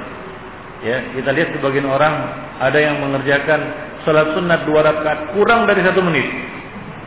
[0.81, 2.13] Ya, kita lihat sebagian orang
[2.57, 3.61] ada yang mengerjakan
[4.01, 6.25] sholat sunat dua rakaat kurang dari satu menit.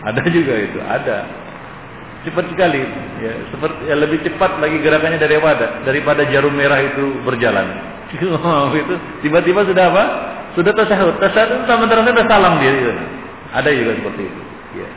[0.07, 1.27] Ada juga itu, ada
[2.27, 2.83] cepat sekali
[3.23, 7.71] ya seperti ya, lebih cepat lagi gerakannya daripada daripada jarum merah itu berjalan
[8.83, 10.05] itu tiba-tiba sudah apa
[10.57, 12.93] sudah tasahud tasahud sementara sudah salam dia itu.
[13.53, 14.43] ada juga seperti itu
[14.81, 14.89] ya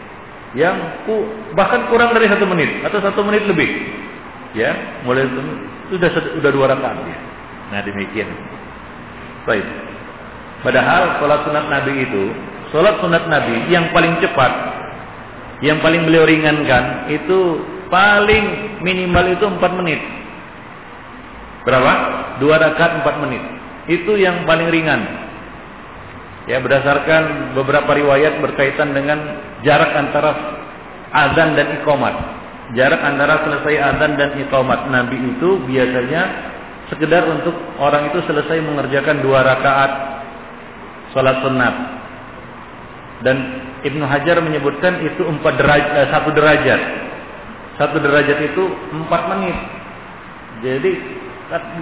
[0.58, 3.70] yang ku, bahkan kurang dari satu menit atau satu menit lebih
[4.58, 4.74] ya
[5.06, 5.42] mulai itu
[5.94, 7.18] sudah sudah dua rakaat ya.
[7.70, 8.30] nah demikian
[9.46, 9.68] baik
[10.66, 12.24] padahal sholat sunat nabi itu
[12.74, 14.80] sholat sunat nabi yang paling cepat
[15.60, 17.60] yang paling beliau ringankan itu
[17.92, 20.00] paling minimal itu 4 menit.
[21.68, 21.94] Berapa?
[22.40, 23.44] Dua rakaat 4 menit.
[23.90, 25.02] Itu yang paling ringan.
[26.50, 29.22] Ya, berdasarkan beberapa riwayat berkaitan dengan
[29.62, 30.34] jarak antara
[31.14, 32.16] azan dan iqamat.
[32.74, 36.22] Jarak antara selesai azan dan iqamat Nabi itu biasanya
[36.90, 39.92] sekedar untuk orang itu selesai mengerjakan dua rakaat
[41.14, 41.76] salat sunat.
[43.22, 43.38] Dan
[43.86, 46.82] Ibnu Hajar menyebutkan itu empat derajat, eh, satu derajat.
[47.78, 49.58] Satu derajat itu empat menit.
[50.66, 50.92] Jadi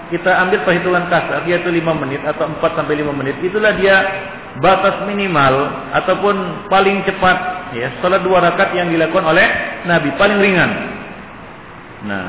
[0.08, 3.36] kita ambil perhitungan kasar, yaitu lima menit atau empat sampai lima menit.
[3.44, 3.96] Itulah dia
[4.64, 7.38] batas minimal ataupun paling cepat
[7.76, 9.48] ya salat dua rakaat yang dilakukan oleh
[9.84, 10.72] Nabi paling ringan.
[12.08, 12.28] Nah,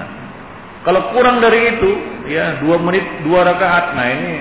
[0.83, 1.91] kalau kurang dari itu
[2.27, 4.33] ya dua menit dua rakaat, nah ini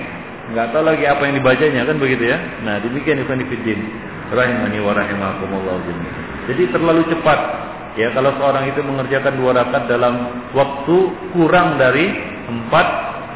[0.52, 2.38] nggak tahu lagi apa yang dibacanya kan begitu ya.
[2.66, 3.80] Nah demikian Ibn Fiddin
[4.32, 5.80] rahimani wa rahimakumullah
[6.50, 7.40] Jadi terlalu cepat
[7.94, 10.14] ya kalau seorang itu mengerjakan dua rakaat dalam
[10.56, 10.96] waktu
[11.36, 12.86] kurang dari empat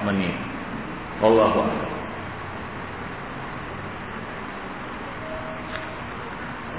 [0.09, 0.35] menit.
[1.23, 1.91] Allahu a'lam.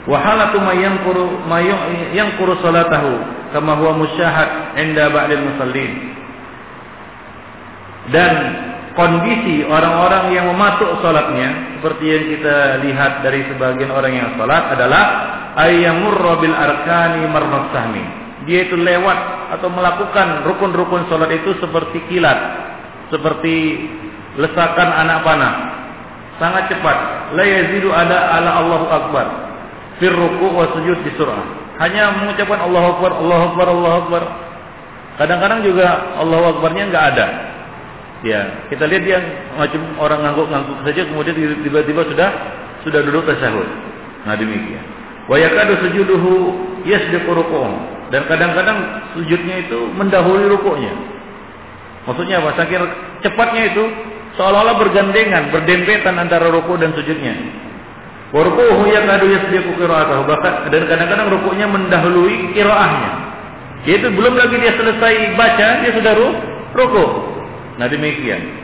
[0.04, 1.72] Wa halatu may yanquru may
[2.12, 3.24] yanquru salatahu
[3.56, 5.92] kama huwa musyahad inda ba'dil musallin.
[8.12, 8.34] Dan
[9.00, 15.04] kondisi orang-orang yang mematuk salatnya seperti yang kita lihat dari sebagian orang yang salat adalah
[15.56, 18.04] ayyamurra bil arkani marras sahmi.
[18.44, 22.40] Dia itu lewat atau melakukan rukun-rukun salat itu seperti kilat,
[23.14, 23.86] seperti
[24.38, 25.54] lesakan anak panah.
[26.42, 26.98] Sangat cepat.
[27.38, 29.26] La yazidu ada ala Allahu akbar.
[30.02, 31.62] Fir ruku' wa sujud di surah.
[31.78, 34.24] Hanya mengucapkan Allahu akbar, Allahu akbar, Allahu akbar.
[35.22, 37.28] Kadang-kadang juga Allahu akbarnya enggak ada.
[38.24, 39.20] Ya, kita lihat dia
[39.60, 42.30] macam orang ngangguk-ngangguk saja kemudian tiba-tiba sudah
[42.82, 43.68] sudah duduk tasyahud.
[44.26, 44.84] Nah demikian.
[45.28, 46.32] Wa yakadu sujuduhu
[46.88, 47.93] yasbiqu ruku'ah.
[48.14, 50.94] Dan kadang-kadang sujudnya itu mendahului rukuknya.
[52.06, 52.54] Maksudnya apa?
[52.62, 52.78] Sakir
[53.26, 53.84] cepatnya itu
[54.38, 57.34] seolah-olah bergandengan, berdempetan antara rukuk dan sujudnya.
[58.30, 60.30] Wa ruku'uhu yakadu yasbiqu qira'atahu.
[60.30, 63.12] Bahkan dan kadang-kadang rukuknya mendahului qira'ahnya.
[63.90, 66.14] Yaitu belum lagi dia selesai baca, dia sudah
[66.78, 67.12] rukuk.
[67.82, 68.62] Nah demikian.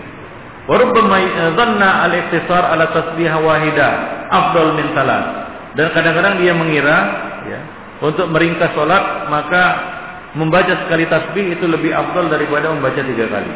[0.70, 1.18] Warubbama
[1.58, 3.90] dhanna al-iqtisar ala tasbih wahida
[4.30, 5.26] afdal min salat.
[5.74, 6.98] Dan kadang-kadang dia mengira
[8.00, 9.64] untuk meringkas salat maka
[10.38, 13.54] membaca sekali tasbih itu lebih afdal daripada membaca tiga kali.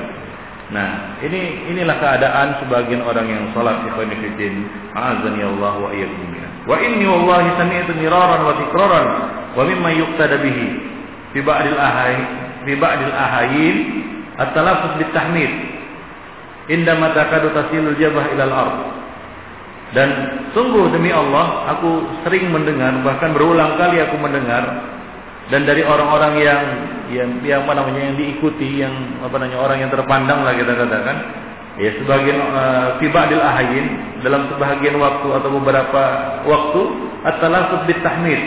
[0.73, 4.65] Nah, ini inilah keadaan sebagian orang yang salat ikhwan fillah.
[4.97, 6.33] Azani Allah wa iyyakum
[6.63, 9.07] Wa inni wallahi sami'tu miraran wa tikraran
[9.53, 10.67] wa mimma yuqtada bihi
[11.35, 12.15] fi ba'dil ahay
[12.63, 13.77] fi ba'dil ahayin
[14.39, 15.51] at-talaffuz bit tahmid
[16.71, 18.77] indama takadu tasilul jabah ilal ard.
[19.93, 20.09] Dan
[20.57, 24.89] sungguh demi Allah, aku sering mendengar bahkan berulang kali aku mendengar.
[25.53, 26.63] Dan dari orang-orang yang
[27.13, 31.17] yang yang apa namanya yang diikuti yang apa namanya orang yang terpandang lah kita katakan.
[31.77, 36.03] Ya sebagian uh, tibadil ahayin dalam sebagian waktu atau beberapa
[36.45, 36.81] waktu
[37.25, 38.41] at-talaffuz bit tahmid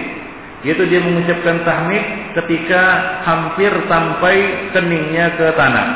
[0.62, 2.02] yaitu dia mengucapkan tahmid
[2.38, 2.82] ketika
[3.22, 5.88] hampir sampai keningnya ke tanah.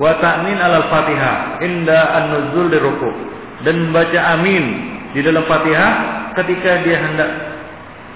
[0.00, 3.31] Wa ta'min al-fatihah inda an-nuzul di ruku
[3.62, 4.64] dan membaca amin
[5.14, 5.92] di dalam Fatihah
[6.38, 7.30] ketika dia hendak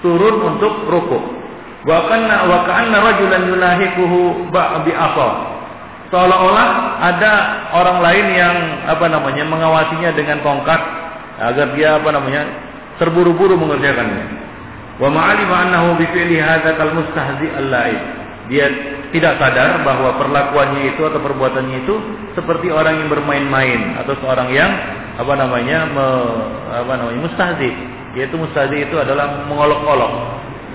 [0.00, 1.36] turun untuk rukuk
[1.86, 5.28] Wa kanna wa kanna rajulan yunahikuhu bi apa?
[6.10, 6.68] Seolah-olah
[6.98, 7.32] ada
[7.70, 8.56] orang lain yang
[8.90, 10.82] apa namanya mengawasinya dengan tongkat
[11.38, 12.42] agar dia apa namanya
[12.98, 14.26] terburu-buru mengerjakannya.
[14.98, 17.70] Wa ma'alima annahu bi fi'li hadza kal mustahzi al
[18.46, 18.66] Dia
[19.10, 21.94] tidak sadar bahwa perlakuannya itu atau perbuatannya itu
[22.38, 24.70] seperti orang yang bermain-main atau seorang yang
[25.16, 26.06] apa namanya me,
[26.70, 27.70] apa namanya mustahzi.
[28.14, 30.12] Yaitu mustahzi itu adalah mengolok-olok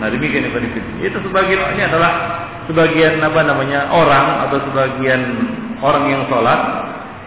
[0.01, 0.65] Nah demikian Ibn
[1.05, 2.11] Itu sebagian ini adalah
[2.65, 5.21] sebagian apa namanya orang atau sebagian
[5.77, 6.59] orang yang sholat.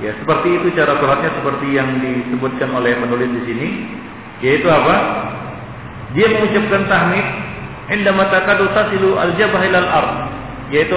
[0.02, 3.68] Ya seperti itu cara sholatnya seperti yang disebutkan oleh penulis di sini.
[4.42, 4.94] Yaitu apa?
[6.18, 7.26] Dia mengucapkan tahmid
[7.94, 10.13] indama takadu tasilu al-jabah ard
[10.72, 10.96] yaitu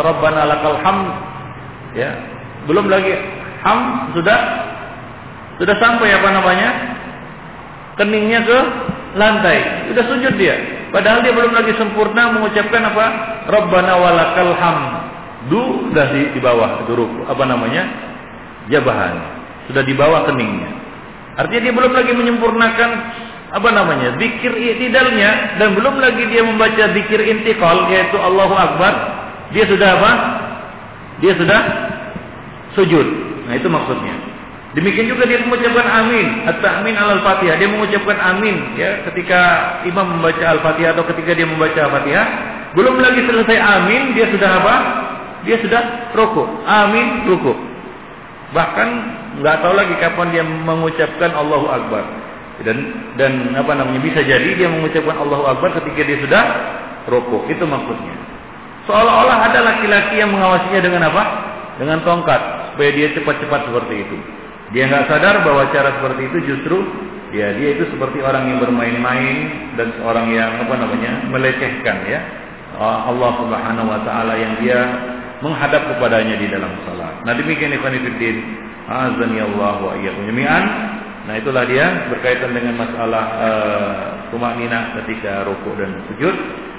[0.00, 1.08] Rabbana lakal hamd
[1.96, 2.10] ya
[2.68, 3.14] belum lagi
[3.64, 4.38] ham sudah
[5.56, 6.68] sudah sampai apa namanya
[7.96, 8.58] keningnya ke
[9.16, 13.06] lantai sudah sujud dia Padahal dia belum lagi sempurna mengucapkan apa?
[13.50, 17.84] Rabbana walakal hamdu sudah di, di bawah itu apa namanya?
[18.70, 19.14] Jabahan.
[19.66, 20.70] Sudah di bawah keningnya.
[21.36, 22.90] Artinya dia belum lagi menyempurnakan
[23.56, 24.20] apa namanya?
[24.20, 28.92] zikir i'tidalnya dan belum lagi dia membaca zikir intiqal yaitu Allahu Akbar.
[29.56, 30.12] Dia sudah apa?
[31.24, 31.60] Dia sudah
[32.76, 33.06] sujud.
[33.48, 34.12] Nah, itu maksudnya.
[34.76, 37.56] Demikian juga dia mengucapkan amin, at-ta'min al-Fatihah.
[37.56, 39.40] Dia mengucapkan amin ya ketika
[39.88, 42.26] imam membaca Al-Fatihah atau ketika dia membaca Al-Fatihah,
[42.76, 44.76] belum lagi selesai amin, dia sudah apa?
[45.48, 46.44] Dia sudah ruku.
[46.68, 47.56] Amin, ruku.
[48.52, 48.88] Bahkan
[49.40, 52.25] nggak tahu lagi kapan dia mengucapkan Allahu Akbar.
[52.64, 52.76] Dan
[53.20, 56.44] dan apa namanya bisa jadi dia mengucapkan Allahu Akbar ketika dia sudah
[57.10, 57.48] ruku.
[57.52, 58.16] Itu maksudnya.
[58.86, 61.22] Seolah-olah ada laki-laki yang mengawasinya dengan apa?
[61.76, 64.16] Dengan tongkat supaya dia cepat-cepat seperti itu.
[64.72, 66.78] Dia nggak sadar bahwa cara seperti itu justru
[67.34, 69.36] ya dia itu seperti orang yang bermain-main
[69.74, 72.20] dan orang yang apa namanya melecehkan ya
[72.76, 74.78] Allah Subhanahu wa taala yang dia
[75.40, 77.24] menghadap kepadanya di dalam salat.
[77.24, 78.36] Nah demikian ikhwan fillah
[78.86, 80.64] azani Allah wa iyyakum jami'an.
[81.26, 83.24] Nah itulah dia berkaitan dengan masalah
[84.30, 86.34] uh, nina ketika rukuk dan sujud.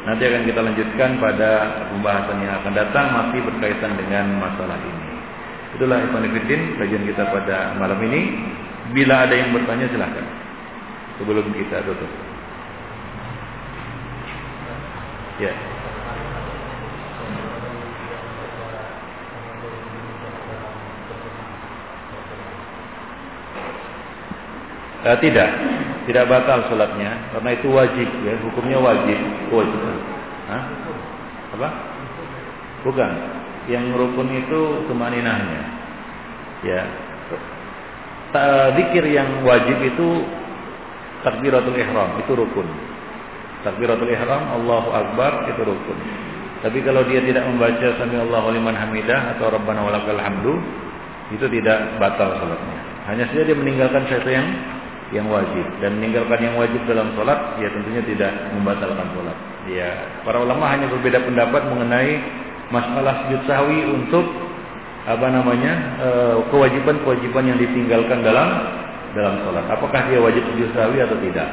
[0.07, 1.51] Nanti akan kita lanjutkan pada
[1.91, 5.07] pembahasan yang akan datang masih berkaitan dengan masalah ini.
[5.75, 8.21] Itulah Ikhwanuddin kajian kita pada malam ini.
[8.95, 10.23] Bila ada yang bertanya silahkan.
[11.19, 12.07] Sebelum kita tutup.
[15.43, 15.76] Ya.
[25.05, 25.49] Uh, tidak,
[26.09, 29.19] tidak batal sholatnya karena itu wajib ya, hukumnya wajib,
[29.53, 29.81] wajib.
[30.49, 30.63] Hah?
[31.53, 31.69] Apa?
[32.81, 33.11] Bukan
[33.67, 35.61] yang rukun itu tumaninahnya.
[36.65, 36.81] Ya.
[38.75, 40.07] Zikir yang wajib itu
[41.21, 42.67] takbiratul ihram, itu rukun.
[43.65, 45.97] Takbiratul ihram Allahu akbar itu rukun.
[46.57, 50.57] Tapi kalau dia tidak membaca sami Allahu liman hamidah atau rabbana walakal hamdu
[51.29, 52.79] itu tidak batal salatnya.
[53.07, 54.47] Hanya saja dia meninggalkan sesuatu yang
[55.15, 59.37] yang wajib dan meninggalkan yang wajib dalam salat ya tentunya tidak membatalkan salat.
[59.67, 59.91] Ya,
[60.23, 62.19] para ulama hanya berbeda pendapat mengenai
[62.71, 64.23] masalah sujud sahwi untuk
[65.07, 68.47] apa namanya eh, kewajiban-kewajiban yang ditinggalkan dalam
[69.15, 69.65] dalam sholat.
[69.71, 71.47] Apakah dia wajib sujud sahwi atau tidak?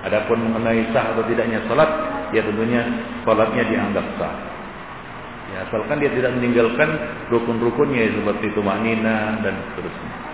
[0.00, 1.88] Adapun mengenai sah atau tidaknya sholat,
[2.32, 2.80] ya tentunya
[3.24, 4.34] sholatnya dianggap sah.
[5.50, 6.88] Ya, asalkan dia tidak meninggalkan
[7.28, 10.29] rukun-rukunnya seperti itu maknina dan seterusnya.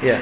[0.00, 0.16] Ya.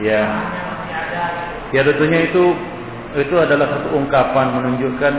[0.00, 0.24] Ya.
[1.72, 2.44] Ya tentunya itu
[3.12, 5.14] itu adalah satu ungkapan menunjukkan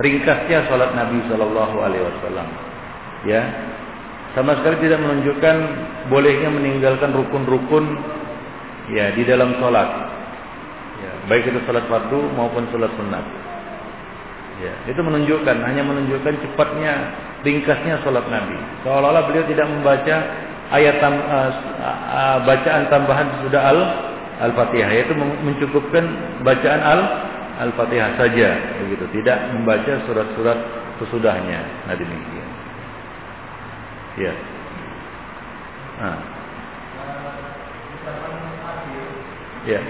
[0.00, 2.48] ringkasnya salat Nabi Shallallahu Alaihi Wasallam.
[3.24, 3.42] Ya,
[4.34, 5.56] sama sekali tidak menunjukkan
[6.10, 7.84] bolehnya meninggalkan rukun-rukun
[8.90, 9.88] ya di dalam salat.
[10.98, 13.24] Ya, baik itu salat fardu maupun salat sunat.
[14.62, 16.92] Ya, itu menunjukkan hanya menunjukkan cepatnya
[17.42, 18.58] ringkasnya salat Nabi.
[18.82, 20.16] Seolah-olah beliau tidak membaca
[20.74, 21.50] ayat tam, uh,
[21.82, 23.78] uh, bacaan tambahan sudah al
[24.34, 26.04] Al-Fatihah yaitu mencukupkan
[26.42, 27.00] bacaan al
[27.54, 28.48] Al-Fatihah saja
[28.82, 30.58] begitu, tidak membaca surat-surat
[30.98, 31.60] sesudahnya.
[31.86, 32.48] Nah demikian.
[34.18, 34.34] Ya.
[36.02, 36.18] Nah.
[39.64, 39.80] Ya.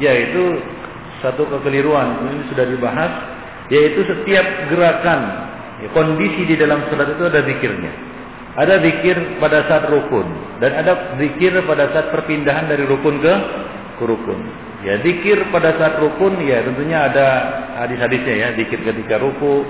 [0.00, 0.44] Ya itu
[1.20, 3.12] satu kekeliruan ini sudah dibahas
[3.68, 5.20] yaitu setiap gerakan
[5.84, 8.09] ya, kondisi di dalam salat itu ada zikirnya.
[8.58, 10.26] Ada zikir pada saat rukun
[10.58, 13.34] dan ada zikir pada saat perpindahan dari rukun ke
[14.02, 14.40] rukun.
[14.80, 17.26] Ya, zikir pada saat rukun ya tentunya ada
[17.84, 19.62] hadis-hadisnya ya, zikir ketika ruku,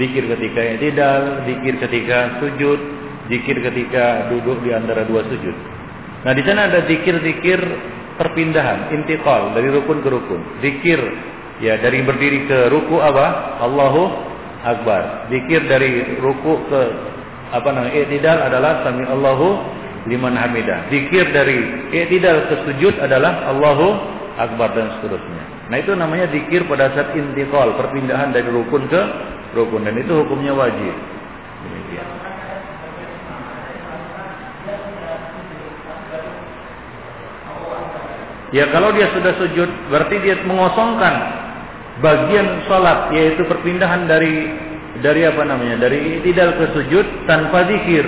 [0.00, 2.80] zikir ketika i'tidal, zikir ketika sujud,
[3.28, 5.52] zikir ketika duduk di antara dua sujud.
[6.24, 7.60] Nah, di sana ada zikir-zikir
[8.18, 10.40] perpindahan, intiqal dari rukun ke rukun.
[10.64, 10.98] Zikir
[11.62, 13.60] ya dari berdiri ke ruku apa?
[13.62, 14.02] Allahu
[14.58, 15.30] Akbar.
[15.30, 16.82] Zikir dari ruku ke
[17.54, 17.94] apa namanya?
[17.94, 19.48] I'tidal adalah sami Allahu
[20.08, 20.88] liman hamidah.
[20.92, 25.44] Zikir dari i'tidal ke sujud adalah Allahu Akbar dan seterusnya.
[25.68, 29.00] Nah itu namanya zikir pada saat intiqal, perpindahan dari rukun ke
[29.52, 30.94] rukun dan itu hukumnya wajib.
[31.66, 32.08] Demikian.
[38.48, 41.14] Ya kalau dia sudah sujud berarti dia mengosongkan
[42.00, 44.54] bagian salat yaitu perpindahan dari
[45.00, 45.88] dari apa namanya?
[45.88, 48.04] dari tidak ke sujud tanpa zikir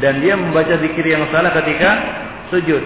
[0.00, 1.90] dan dia membaca zikir yang salah ketika
[2.48, 2.82] sujud.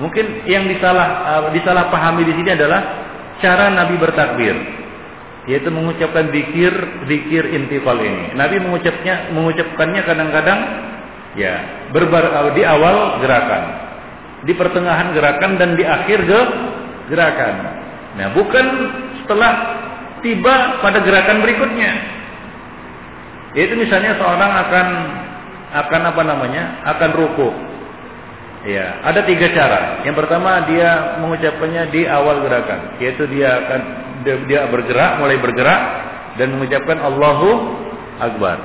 [0.00, 2.80] Mungkin yang disalah uh, disalah pahami di sini adalah
[3.42, 4.56] cara Nabi bertakbir
[5.48, 6.72] yaitu mengucapkan zikir
[7.08, 8.32] zikir intifal ini.
[8.36, 10.60] Nabi mengucapnya mengucapkannya kadang-kadang
[11.36, 11.54] ya
[11.92, 13.90] berbar uh, di awal gerakan
[14.44, 16.40] di pertengahan gerakan dan di akhir ke
[17.12, 17.54] gerakan.
[18.16, 18.66] Nah, bukan
[19.22, 19.52] setelah
[20.24, 22.19] tiba pada gerakan berikutnya.
[23.56, 24.86] Yaitu misalnya seorang akan
[25.70, 26.62] akan apa namanya?
[26.86, 27.50] akan ruku.
[28.60, 30.04] Ya, ada tiga cara.
[30.04, 33.80] Yang pertama dia mengucapkannya di awal gerakan, yaitu dia akan
[34.48, 35.80] dia bergerak, mulai bergerak
[36.36, 37.50] dan mengucapkan Allahu
[38.20, 38.60] Akbar.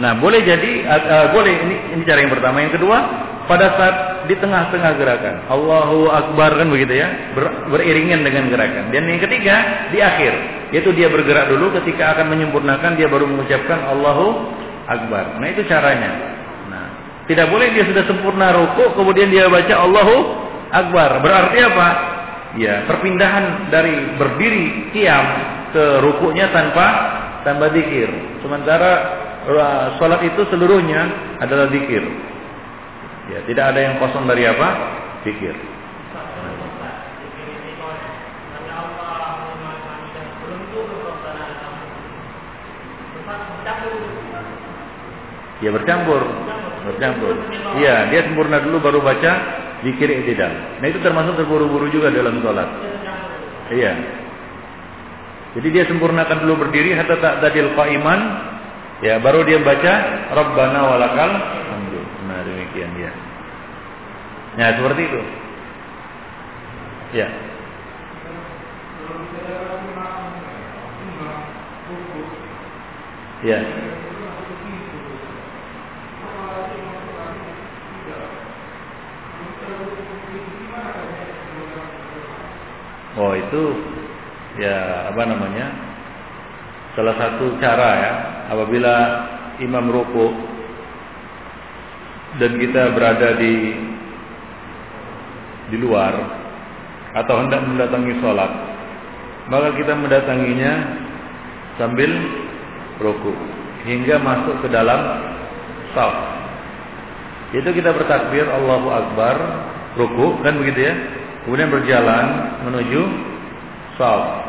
[0.00, 2.64] Nah, boleh jadi uh, boleh ini ini cara yang pertama.
[2.64, 2.98] Yang kedua,
[3.44, 3.96] pada saat
[4.28, 5.34] di tengah-tengah gerakan.
[5.52, 8.88] Allahu Akbar kan begitu ya, ber, beriringan dengan gerakan.
[8.88, 10.32] Dan yang ketiga di akhir,
[10.72, 14.26] yaitu dia bergerak dulu ketika akan menyempurnakan dia baru mengucapkan Allahu
[14.88, 15.40] Akbar.
[15.40, 16.10] Nah itu caranya.
[16.72, 16.86] Nah,
[17.28, 20.16] tidak boleh dia sudah sempurna ruku kemudian dia baca Allahu
[20.72, 21.20] Akbar.
[21.20, 21.88] Berarti apa?
[22.54, 25.26] Ya, perpindahan dari berdiri kiam
[25.74, 26.86] ke rukuknya tanpa
[27.42, 28.06] tanpa zikir.
[28.40, 28.92] Sementara
[29.44, 31.02] uh, salat itu seluruhnya
[31.42, 32.02] adalah zikir.
[33.32, 34.68] Ya, tidak ada yang kosong dari apa?
[35.24, 35.56] Pikir.
[45.64, 46.20] Ya bercampur,
[46.84, 47.34] bercampur.
[47.80, 49.32] Iya, dia sempurna dulu baru baca
[49.80, 50.52] zikir tidak.
[50.84, 52.68] Nah itu termasuk terburu-buru juga dalam sholat.
[53.72, 53.92] Iya.
[55.54, 58.20] Jadi dia sempurnakan dulu berdiri hatta tak tadil iman.
[59.02, 59.92] ya baru dia baca
[60.32, 61.30] Rabbana walakal
[62.74, 63.12] demikian ya.
[64.58, 65.20] Nah seperti itu.
[67.14, 67.28] Ya.
[73.46, 73.58] Ya.
[83.14, 83.62] Oh itu
[84.58, 85.70] ya apa namanya
[86.98, 88.12] salah satu cara ya
[88.50, 88.94] apabila
[89.62, 90.53] imam rukuk
[92.42, 93.54] dan kita berada di
[95.70, 96.12] di luar
[97.14, 98.50] atau hendak mendatangi sholat
[99.46, 100.72] maka kita mendatanginya
[101.78, 102.10] sambil
[102.98, 103.32] ruku
[103.84, 105.00] hingga masuk ke dalam
[105.92, 106.14] saf
[107.54, 109.36] itu kita bertakbir Allahu Akbar
[109.94, 110.94] ruku kan begitu ya?
[111.46, 112.26] Kemudian berjalan
[112.66, 113.02] menuju
[113.94, 114.42] saf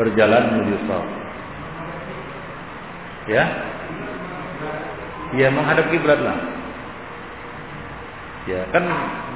[0.00, 1.06] berjalan menuju saf
[3.28, 3.44] ya?
[5.36, 6.16] Ya menghadap kiblat
[8.48, 8.80] Ya, kan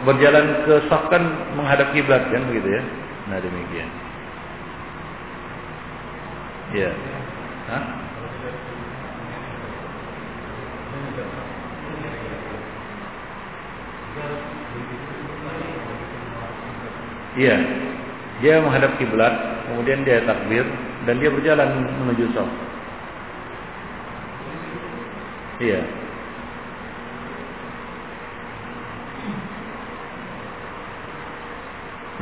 [0.08, 1.20] berjalan ke saf kan
[1.52, 2.82] menghadap kiblat kan begitu ya.
[3.28, 3.90] Nah, demikian.
[6.72, 6.90] Ya.
[7.68, 7.84] Hah?
[17.36, 17.56] Iya.
[18.40, 19.34] Dia menghadap kiblat,
[19.68, 20.64] kemudian dia takbir
[21.04, 21.68] dan dia berjalan
[22.00, 22.48] menuju saf.
[25.60, 26.01] Iya.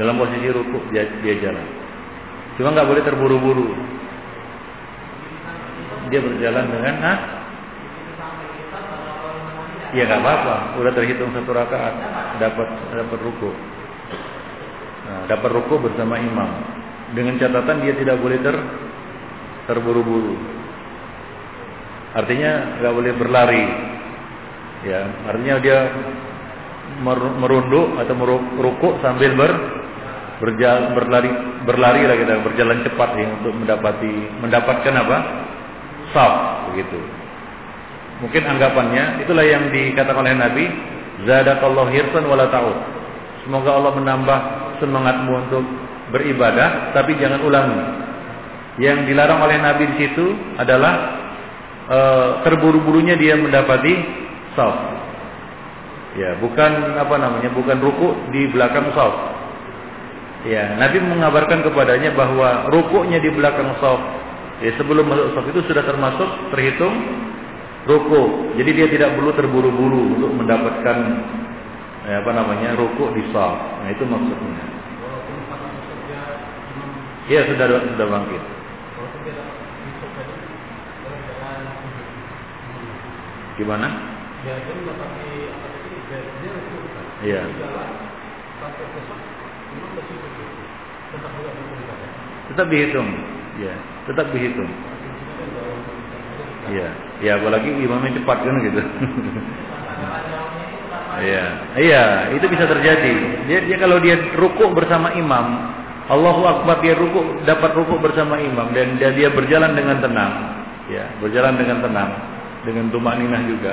[0.01, 1.67] Dalam posisi ruku dia, dia jalan.
[2.57, 3.69] Cuma nggak boleh terburu-buru.
[6.09, 7.19] Dia berjalan dengan ah?
[9.93, 11.95] Ya nggak apa-apa, udah terhitung satu rakaat,
[12.41, 13.51] dapat dapat ruku.
[15.05, 16.49] Nah, dapat ruku bersama imam.
[17.13, 18.57] Dengan catatan dia tidak boleh ter
[19.69, 20.39] terburu-buru.
[22.17, 23.65] Artinya nggak boleh berlari.
[24.81, 25.79] Ya, artinya dia
[27.37, 29.80] merunduk atau meruku sambil ber
[30.41, 31.31] berjalan berlari
[31.69, 35.17] berlari lah kita berjalan cepat ya untuk mendapati mendapatkan apa?
[36.11, 36.35] Saf
[36.73, 36.99] begitu.
[38.21, 40.65] Mungkin anggapannya itulah yang dikatakan oleh Nabi,
[41.25, 42.79] zadakallahu hirsan wala ta'ud.
[43.49, 44.39] Semoga Allah menambah
[44.81, 45.65] semangatmu untuk
[46.13, 47.81] beribadah tapi jangan ulangi.
[48.81, 50.27] Yang dilarang oleh Nabi di situ
[50.57, 50.95] adalah
[51.89, 51.99] e,
[52.45, 53.95] terburu-burunya dia mendapati
[54.57, 54.77] saf.
[56.21, 57.51] Ya, bukan apa namanya?
[57.57, 59.40] Bukan ruku di belakang saf.
[60.41, 64.01] Ya, Nabi mengabarkan kepadanya bahwa rukuknya di belakang saf
[64.65, 66.97] ya sebelum masuk saf itu sudah termasuk terhitung
[67.85, 68.57] ruku.
[68.57, 70.97] Jadi dia tidak perlu terburu-buru untuk mendapatkan
[72.09, 72.73] ya, apa namanya?
[72.73, 73.85] rukuk di saf.
[73.85, 74.65] Nah, itu maksudnya.
[77.29, 78.43] Iya, sudah sudah bangkit.
[83.61, 83.89] Gimana?
[87.21, 87.45] Iya.
[92.51, 93.09] Tetap dihitung.
[93.61, 93.75] Ya,
[94.09, 94.71] tetap dihitung.
[96.71, 96.89] Iya,
[97.25, 98.83] ya apalagi imamnya cepat kan gitu.
[101.21, 101.45] Iya,
[101.89, 102.05] iya,
[102.37, 103.13] itu bisa terjadi.
[103.51, 105.47] Dia, dia kalau dia rukuk bersama imam,
[106.11, 110.33] Allahu Akbar dia rukuk dapat rukuk bersama imam dan dia, dia berjalan dengan tenang,
[110.91, 112.11] ya, berjalan dengan tenang,
[112.67, 113.73] dengan tumak ninah juga.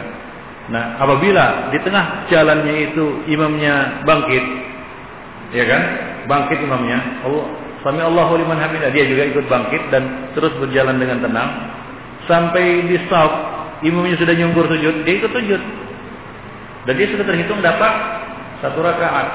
[0.67, 4.45] Nah, apabila di tengah jalannya itu imamnya bangkit,
[5.55, 5.81] ya kan?
[6.27, 11.23] Bangkit imamnya, Allah Sami Allahu liman hamidah, dia juga ikut bangkit dan terus berjalan dengan
[11.23, 11.49] tenang
[12.27, 13.31] sampai di stop,
[13.85, 15.61] imamnya sudah nyungkur sujud, dia ikut sujud.
[16.83, 17.93] Dan dia sudah terhitung dapat
[18.59, 19.27] satu rakaat.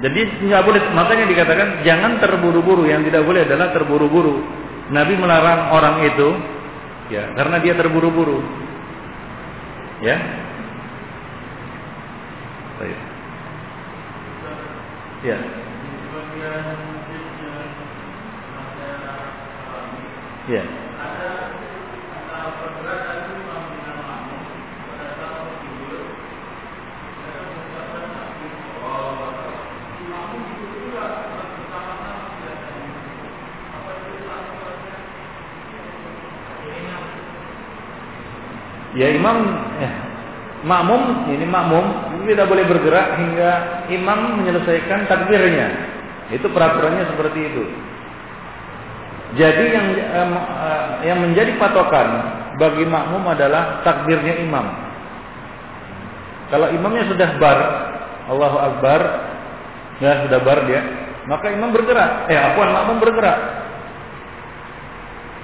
[0.00, 2.88] Jadi nggak boleh, makanya dikatakan jangan terburu-buru.
[2.88, 4.40] Yang tidak boleh adalah terburu-buru.
[4.92, 6.28] Nabi melarang orang itu,
[7.12, 8.40] ya, karena dia terburu-buru.
[10.00, 10.16] Ya.
[12.80, 12.98] Baik.
[15.22, 15.38] Ya.
[20.50, 20.66] Ya.
[38.92, 39.48] Ya imam
[39.80, 39.88] ya,
[40.68, 43.50] makmum ini makmum tidak boleh bergerak hingga
[43.88, 46.01] imam menyelesaikan takbirnya.
[46.30, 47.64] Itu peraturannya seperti itu.
[49.32, 49.86] Jadi yang
[51.02, 52.08] yang menjadi patokan
[52.60, 54.66] bagi makmum adalah takbirnya imam.
[56.52, 57.58] Kalau imamnya sudah bar,
[58.28, 59.00] Allahu Akbar,
[60.04, 60.84] ya sudah bar dia,
[61.24, 62.28] maka imam bergerak.
[62.28, 63.38] Eh, apa makmum bergerak.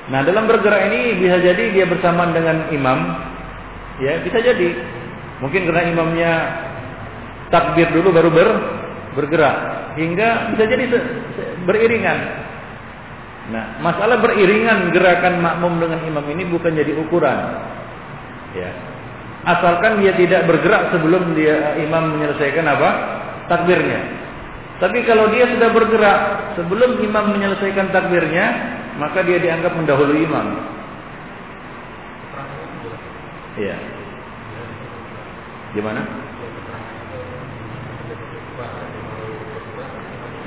[0.09, 2.99] Nah, dalam bergerak ini bisa jadi dia bersamaan dengan imam,
[3.99, 4.79] Ya, bisa jadi.
[5.43, 6.33] Mungkin karena imamnya
[7.51, 8.49] takbir dulu baru ber,
[9.19, 9.57] bergerak
[9.99, 10.85] hingga bisa jadi
[11.66, 12.19] beriringan.
[13.49, 17.39] Nah, masalah beriringan gerakan makmum dengan imam ini bukan jadi ukuran.
[18.55, 18.70] Ya.
[19.49, 22.91] Asalkan dia tidak bergerak sebelum dia imam menyelesaikan apa?
[23.49, 24.01] takbirnya.
[24.79, 26.20] Tapi kalau dia sudah bergerak
[26.55, 28.47] sebelum imam menyelesaikan takbirnya,
[29.01, 30.47] maka dia dianggap mendahului imam.
[33.59, 33.77] Iya.
[35.75, 36.28] Gimana?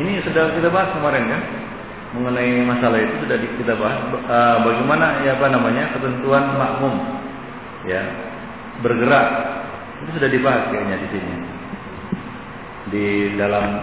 [0.02, 1.41] Ini sudah kita bahas kemarin kan?
[2.18, 4.02] Mengenai masalah itu sudah kita bahas.
[4.26, 6.95] Uh, bagaimana ya apa namanya ketentuan makmum,
[7.86, 8.02] ya
[8.82, 9.28] bergerak
[10.02, 11.34] itu sudah dibahas kayaknya di sini.
[12.91, 13.06] Di
[13.38, 13.80] dalam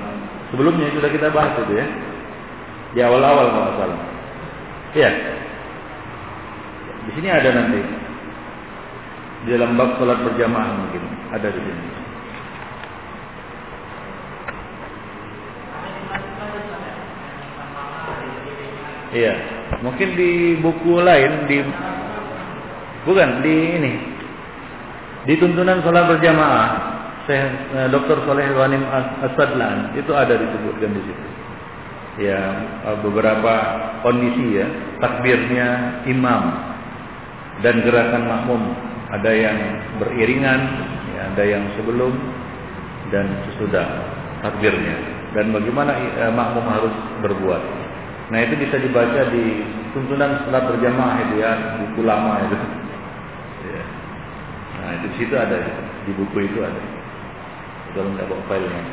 [0.51, 1.87] sebelumnya sudah kita bahas itu ya.
[2.99, 4.01] Di awal-awal kalau salah.
[4.99, 5.11] Iya.
[7.07, 7.81] Di sini ada nanti
[9.47, 11.98] di dalam bab salat berjamaah mungkin ada di sini.
[19.09, 19.35] Iya,
[19.81, 21.59] mungkin di buku lain di
[23.09, 23.93] Bukan di ini.
[25.25, 26.69] Di tuntunan sholat berjamaah,
[27.25, 28.25] saya eh, Dr.
[28.29, 28.85] Soleh Wanim
[29.25, 31.27] Asadlan itu ada disebutkan di situ.
[32.29, 32.41] Ya,
[32.85, 33.55] eh, beberapa
[34.05, 34.69] kondisi ya,
[35.01, 35.69] takbirnya
[36.05, 36.43] imam
[37.65, 38.63] dan gerakan makmum.
[39.09, 39.59] Ada yang
[40.05, 40.61] beriringan,
[41.17, 42.13] ya, ada yang sebelum
[43.09, 43.89] dan sesudah
[44.45, 44.97] takbirnya.
[45.33, 46.95] Dan bagaimana eh, makmum harus
[47.25, 47.78] berbuat.
[48.29, 49.65] Nah itu bisa dibaca di
[49.97, 52.57] tuntunan sholat berjamaah itu ya, buku lama itu.
[53.73, 53.85] Ya.
[54.77, 55.57] Nah itu situ ada,
[56.05, 56.83] di buku itu ada.
[57.97, 58.85] Kalau nggak bawa filenya.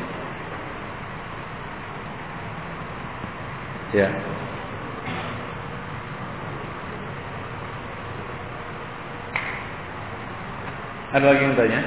[3.91, 4.07] Ya.
[11.15, 11.81] Ada lagi yang tanya?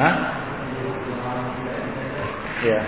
[0.00, 0.14] Hah?
[2.64, 2.80] Ya.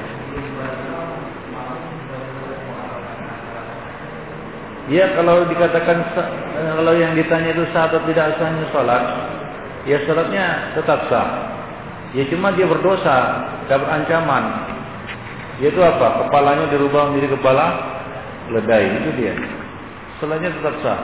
[4.93, 6.05] Ya kalau dikatakan
[6.53, 9.03] kalau yang ditanya itu sah atau tidak sahnya sholat,
[9.89, 11.29] ya sholatnya tetap sah.
[12.13, 14.69] Ya cuma dia berdosa, dapat ancaman.
[15.65, 16.29] Yaitu apa?
[16.29, 17.67] Kepalanya dirubah menjadi kepala
[18.53, 19.33] ledai itu dia.
[20.21, 21.01] Sholatnya tetap sah.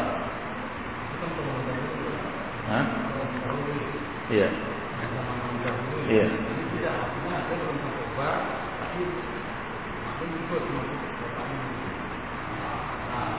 [2.69, 2.85] Hah?
[4.29, 4.49] Iya.
[6.13, 6.48] Iya.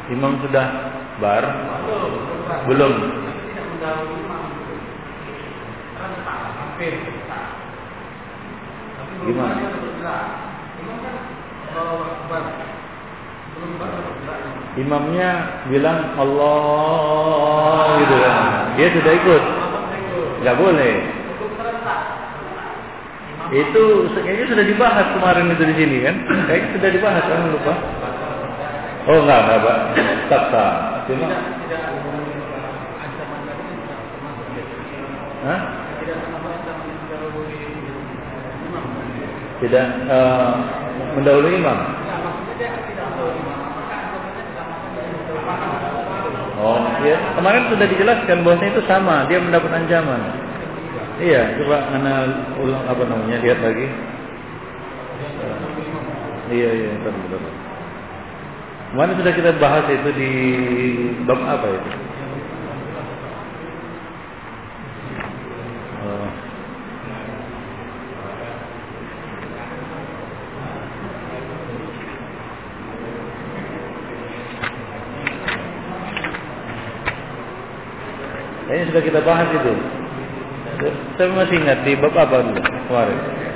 [0.10, 0.65] Imam sudah
[1.22, 1.44] bar?
[2.65, 2.94] Belum.
[9.19, 9.61] Gimana?
[14.80, 15.30] Imamnya
[15.68, 18.44] bilang Allah gitu kan.
[18.80, 19.44] Dia sudah ikut.
[20.41, 20.95] Gak boleh.
[23.49, 23.84] Itu
[24.14, 26.15] kayaknya sudah dibahas kemarin itu di sini kan?
[26.48, 27.73] Kayaknya sudah dibahas kan lupa.
[29.08, 29.78] Oh enggak enggak pak,
[30.28, 30.74] tetap sah.
[31.08, 31.28] Cuma
[35.40, 35.62] Hah?
[39.60, 40.52] Tidak uh,
[41.16, 41.80] mendahului imam.
[46.60, 47.16] Oh, ya.
[47.40, 50.22] Kemarin sudah dijelaskan bahwasanya itu sama, dia mendapat ancaman.
[51.20, 52.28] Iya, coba mana
[52.60, 53.88] ulang apa namanya, lihat lagi.
[55.40, 55.60] Uh,
[56.52, 57.44] iya, iya, betul.
[58.90, 60.32] Kemarin sudah kita bahas itu di
[61.30, 61.90] bab apa itu?
[66.02, 66.30] Oh.
[78.66, 79.74] Kayaknya sudah kita bahas itu.
[81.14, 83.49] Saya masih ingat di bab apa dulu kemarin.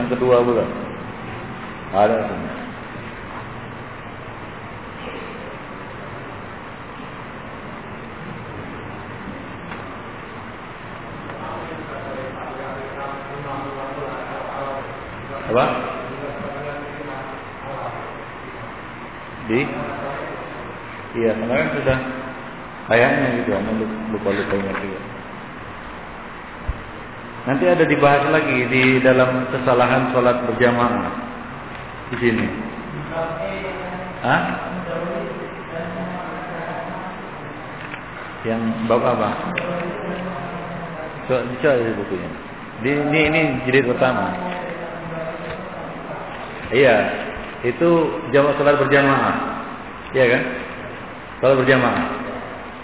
[0.00, 0.64] Yang kedua pula.
[1.92, 2.52] Ada semua.
[15.50, 15.64] Apa?
[19.50, 19.60] Di?
[21.10, 21.98] Iya, kemarin sudah
[22.86, 23.50] kayaknya gitu,
[24.14, 25.19] lupa-lupa ingat juga.
[27.50, 31.10] Nanti ada dibahas lagi di dalam kesalahan sholat berjamaah
[32.14, 32.46] di sini.
[34.22, 34.42] Hah?
[38.46, 39.50] Yang bab apa?
[41.26, 42.30] Coba coba di bukunya.
[42.86, 44.30] Di, ini ini jilid pertama.
[46.70, 46.96] Iya,
[47.66, 47.88] itu
[48.30, 49.36] jamaah sholat berjamaah.
[50.14, 50.42] Iya kan?
[51.42, 52.06] Sholat berjamaah.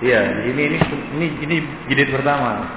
[0.02, 0.78] Iya, ini ini
[1.14, 1.56] ini ini
[1.86, 2.75] jilid pertama.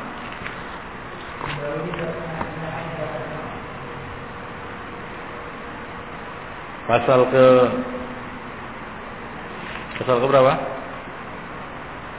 [6.90, 7.46] Pasal ke
[10.02, 10.54] Pasal ke berapa?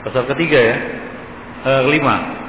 [0.06, 0.76] Pasal ketiga ya?
[1.66, 2.39] Eh, kelima.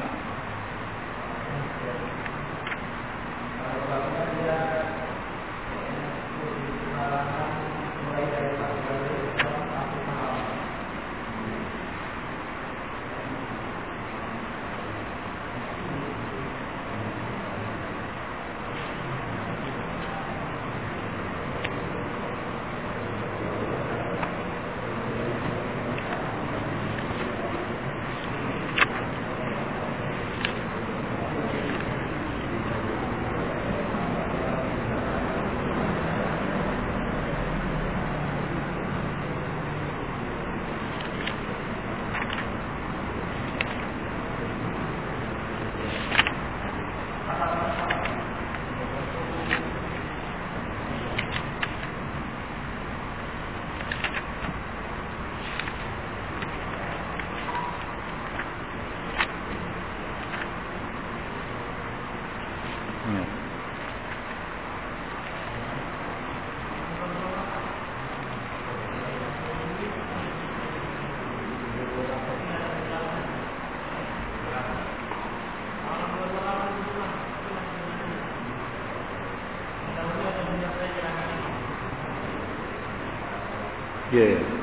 [84.12, 84.61] Yeah.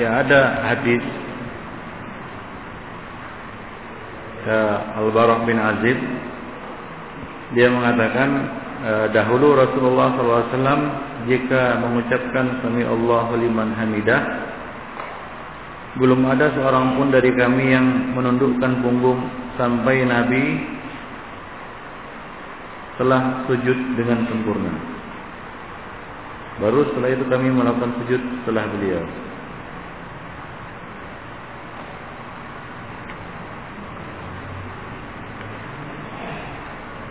[0.00, 1.04] Ya ada hadis
[4.48, 4.60] ya,
[4.96, 5.98] Al-Barah bin Azib
[7.52, 8.28] dia mengatakan
[8.80, 10.80] eh, dahulu Rasulullah SAW
[11.28, 14.24] jika mengucapkan Sami Allahu liman hamidah
[16.00, 19.20] belum ada seorang pun dari kami yang menundukkan punggung
[19.60, 20.64] sampai Nabi
[22.96, 24.72] telah sujud dengan sempurna.
[26.56, 29.29] Baru setelah itu kami melakukan sujud setelah beliau.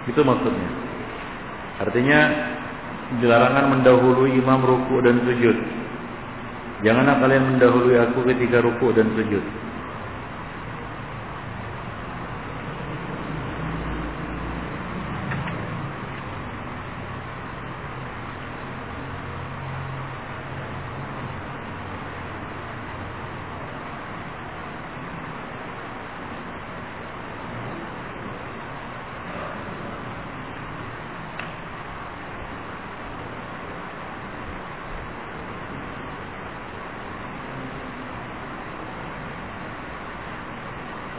[0.10, 0.70] Itu maksudnya.
[1.86, 2.20] Artinya
[3.22, 5.58] dilarangan mendahului imam ruku dan sujud.
[6.82, 9.44] Janganlah kalian mendahului aku ketika ruku dan sujud.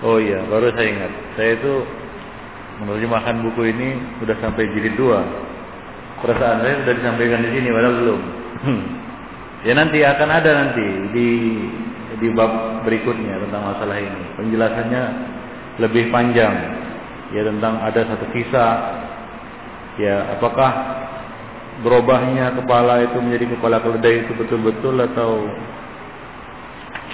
[0.00, 1.12] Oh iya, baru saya ingat.
[1.38, 1.72] Saya itu
[2.82, 5.22] menerjemahkan buku ini sudah sampai jilid dua.
[6.20, 8.20] Perasaan saya sudah disampaikan di sini, padahal belum.
[9.66, 11.28] ya nanti akan ada nanti di
[12.20, 14.22] di bab berikutnya tentang masalah ini.
[14.36, 15.02] Penjelasannya
[15.80, 16.54] lebih panjang.
[17.30, 18.74] Ya tentang ada satu kisah.
[19.96, 20.70] Ya apakah
[21.80, 25.48] berubahnya kepala itu menjadi kepala keledai itu betul-betul atau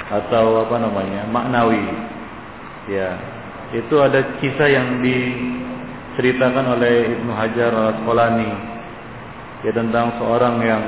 [0.06, 1.82] atau apa namanya maknawi
[2.90, 3.10] ya.
[3.74, 8.50] Itu ada kisah yang diceritakan oleh Ibnu Hajar al Asqalani
[9.66, 10.82] ya tentang seorang yang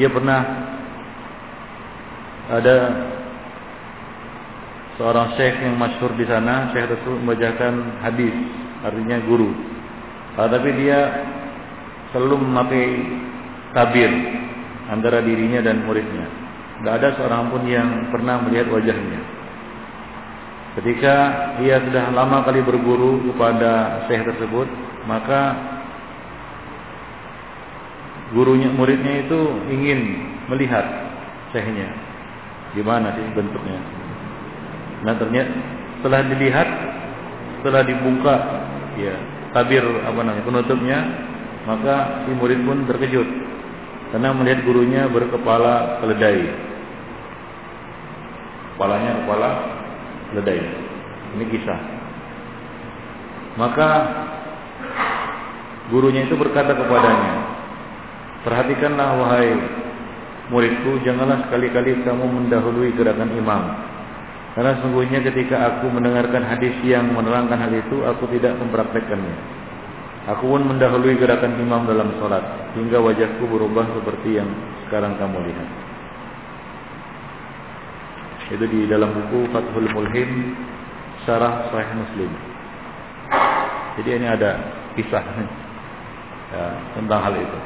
[0.00, 0.40] dia pernah
[2.50, 2.76] ada
[4.96, 8.34] seorang syekh yang masyhur di sana syekh tersebut membacakan hadis
[8.80, 9.50] artinya guru.
[10.40, 10.98] Ah, tapi dia
[12.14, 12.86] selalu memakai
[13.76, 14.10] tabir
[14.90, 16.26] antara dirinya dan muridnya.
[16.80, 19.39] Tidak ada seorang pun yang pernah melihat wajahnya.
[20.80, 21.14] Ketika
[21.60, 24.64] ia sudah lama kali berguru kepada syekh tersebut,
[25.04, 25.52] maka
[28.32, 30.00] gurunya muridnya itu ingin
[30.48, 30.88] melihat
[31.52, 31.92] syekhnya.
[32.72, 33.76] Gimana sih bentuknya?
[35.04, 35.52] Nah ternyata
[36.00, 36.68] setelah dilihat,
[37.60, 38.34] setelah dibuka
[38.96, 39.14] ya
[39.52, 40.98] tabir apa namanya penutupnya,
[41.68, 43.28] maka si murid pun terkejut
[44.16, 46.50] karena melihat gurunya berkepala keledai
[48.74, 49.50] kepalanya kepala
[50.36, 50.62] ledai.
[51.38, 51.80] Ini kisah.
[53.58, 53.88] Maka
[55.90, 57.34] gurunya itu berkata kepadanya,
[58.46, 59.50] "Perhatikanlah wahai
[60.50, 63.62] muridku, janganlah sekali-kali kamu mendahului gerakan imam.
[64.54, 69.62] Karena sungguhnya ketika aku mendengarkan hadis yang menerangkan hal itu, aku tidak mempraktekkannya.
[70.36, 74.50] Aku pun mendahului gerakan imam dalam sholat, hingga wajahku berubah seperti yang
[74.86, 75.89] sekarang kamu lihat."
[78.50, 80.58] Itu di dalam buku Fathul Mulhim
[81.22, 82.30] Syarah Sahih Muslim.
[84.00, 84.50] Jadi ini ada
[84.98, 85.22] kisah
[86.50, 86.64] ya,
[86.98, 87.58] tentang hal itu.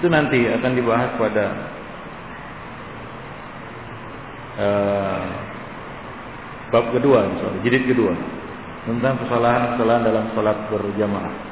[0.00, 1.44] Itu nanti akan dibahas pada
[4.56, 5.24] uh,
[6.72, 8.16] bab kedua, misalnya, jilid kedua
[8.88, 11.51] tentang kesalahan-kesalahan dalam salat berjamaah.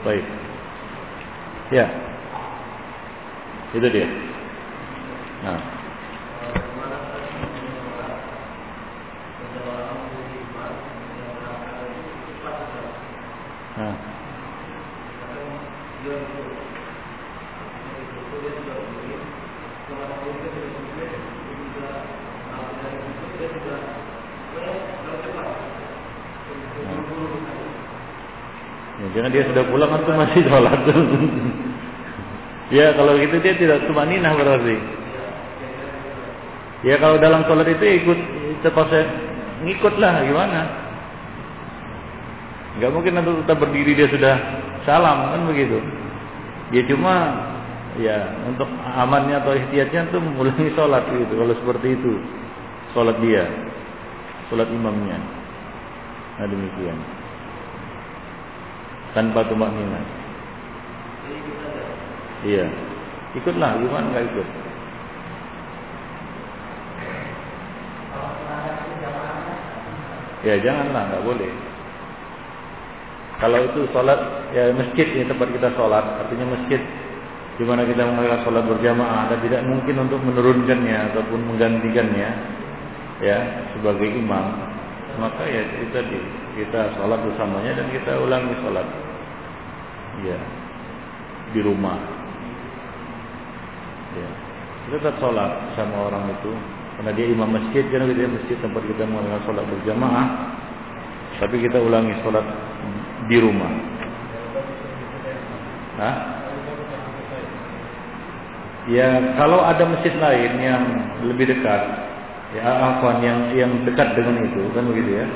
[0.00, 0.24] Baik.
[1.70, 1.86] Ya.
[3.76, 4.08] Itu dia.
[5.44, 5.60] Nah.
[13.76, 13.96] Nah.
[29.20, 30.80] Jangan dia sudah pulang atau masih sholat.
[32.80, 34.80] ya kalau gitu dia tidak tumaninah berarti.
[36.88, 38.18] Ya kalau dalam sholat itu ikut
[38.64, 39.04] terpaksa
[39.60, 40.60] ngikutlah gimana?
[42.80, 44.40] Gak mungkin nanti tetap berdiri dia sudah
[44.88, 45.76] salam kan begitu.
[46.72, 47.44] Dia cuma
[48.00, 51.36] ya untuk amannya atau ikhtiatnya tuh mengulangi sholat gitu.
[51.36, 52.12] Kalau seperti itu
[52.96, 53.44] sholat dia,
[54.48, 55.20] sholat imamnya.
[56.40, 57.19] Nah demikian
[59.14, 60.00] tanpa tumak nina.
[62.46, 62.66] Iya.
[63.36, 64.48] Ikutlah, gimana enggak ikut?
[70.40, 71.52] Ya janganlah, enggak boleh.
[73.40, 74.20] Kalau itu sholat
[74.52, 76.80] ya masjid ini tempat kita sholat, artinya masjid
[77.60, 82.30] di mana kita melakukan sholat berjamaah dan tidak mungkin untuk menurunkannya ataupun menggantikannya
[83.20, 83.38] ya
[83.76, 84.44] sebagai imam
[85.20, 86.18] maka ya kita di,
[86.56, 88.88] kita sholat bersamanya dan kita ulangi sholat.
[90.24, 90.40] Ya
[91.52, 92.00] di rumah.
[94.16, 94.30] Ya
[94.88, 96.52] kita tetap sholat sama orang itu.
[96.96, 100.26] Karena dia imam masjid karena dia masjid tempat kita melakukan sholat berjamaah.
[101.36, 102.44] Tapi kita ulangi sholat
[103.28, 103.72] di rumah.
[106.00, 106.16] Hah?
[108.88, 110.82] Ya kalau ada masjid lain yang
[111.28, 112.09] lebih dekat
[112.56, 115.26] ya afwan yang yang dekat dengan itu kan begitu ya.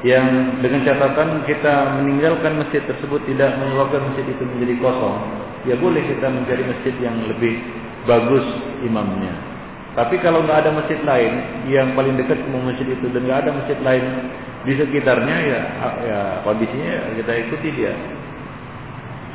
[0.00, 0.26] Yang
[0.64, 5.18] dengan catatan kita meninggalkan masjid tersebut tidak menyebabkan masjid itu menjadi kosong
[5.68, 7.60] ya boleh kita mencari masjid yang lebih
[8.08, 8.44] bagus
[8.80, 9.34] imamnya.
[9.92, 11.32] Tapi kalau nggak ada masjid lain
[11.68, 14.04] yang paling dekat ke masjid itu dan nggak ada masjid lain
[14.64, 15.60] di sekitarnya ya
[16.06, 17.92] ya kondisinya kita ikuti dia.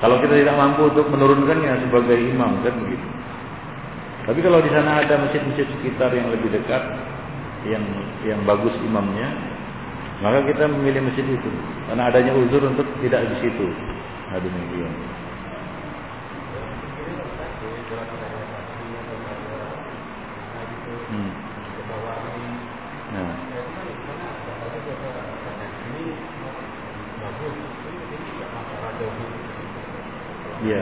[0.02, 3.08] Kalau kita tidak mampu untuk menurunkannya sebagai imam kan begitu.
[4.26, 6.82] Tapi kalau di sana ada masjid-masjid sekitar yang lebih dekat
[7.66, 7.84] yang
[8.26, 9.30] yang bagus imamnya,
[10.22, 11.52] maka kita memilih masjid itu
[11.90, 13.68] karena adanya uzur untuk tidak di situ.
[14.32, 14.94] Nah, demikian.
[30.66, 30.82] Iya.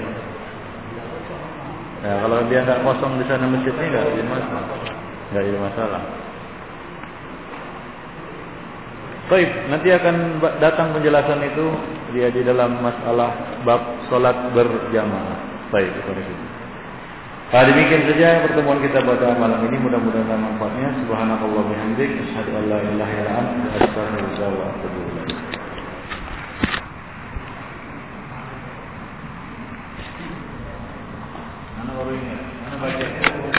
[2.04, 4.64] Ya, kalau dia nggak kosong di sana masjidnya nggak jadi masalah.
[5.32, 6.23] Nggak jadi masalah.
[9.32, 11.66] Baik, nanti akan datang penjelasan itu
[12.12, 15.70] dia di dalam masalah bab solat berjamaah.
[15.72, 16.36] Baik, itu.
[17.54, 20.90] Nah, demikian saja pertemuan kita pada malam ini mudah-mudahan manfaatnya.
[21.06, 25.38] Subhanakallah bihamdik asyhadu an la ilaha illa anta astaghfiruka wa atubu ilaik.
[31.78, 32.14] Mana baru?
[32.18, 33.54] Mana baca?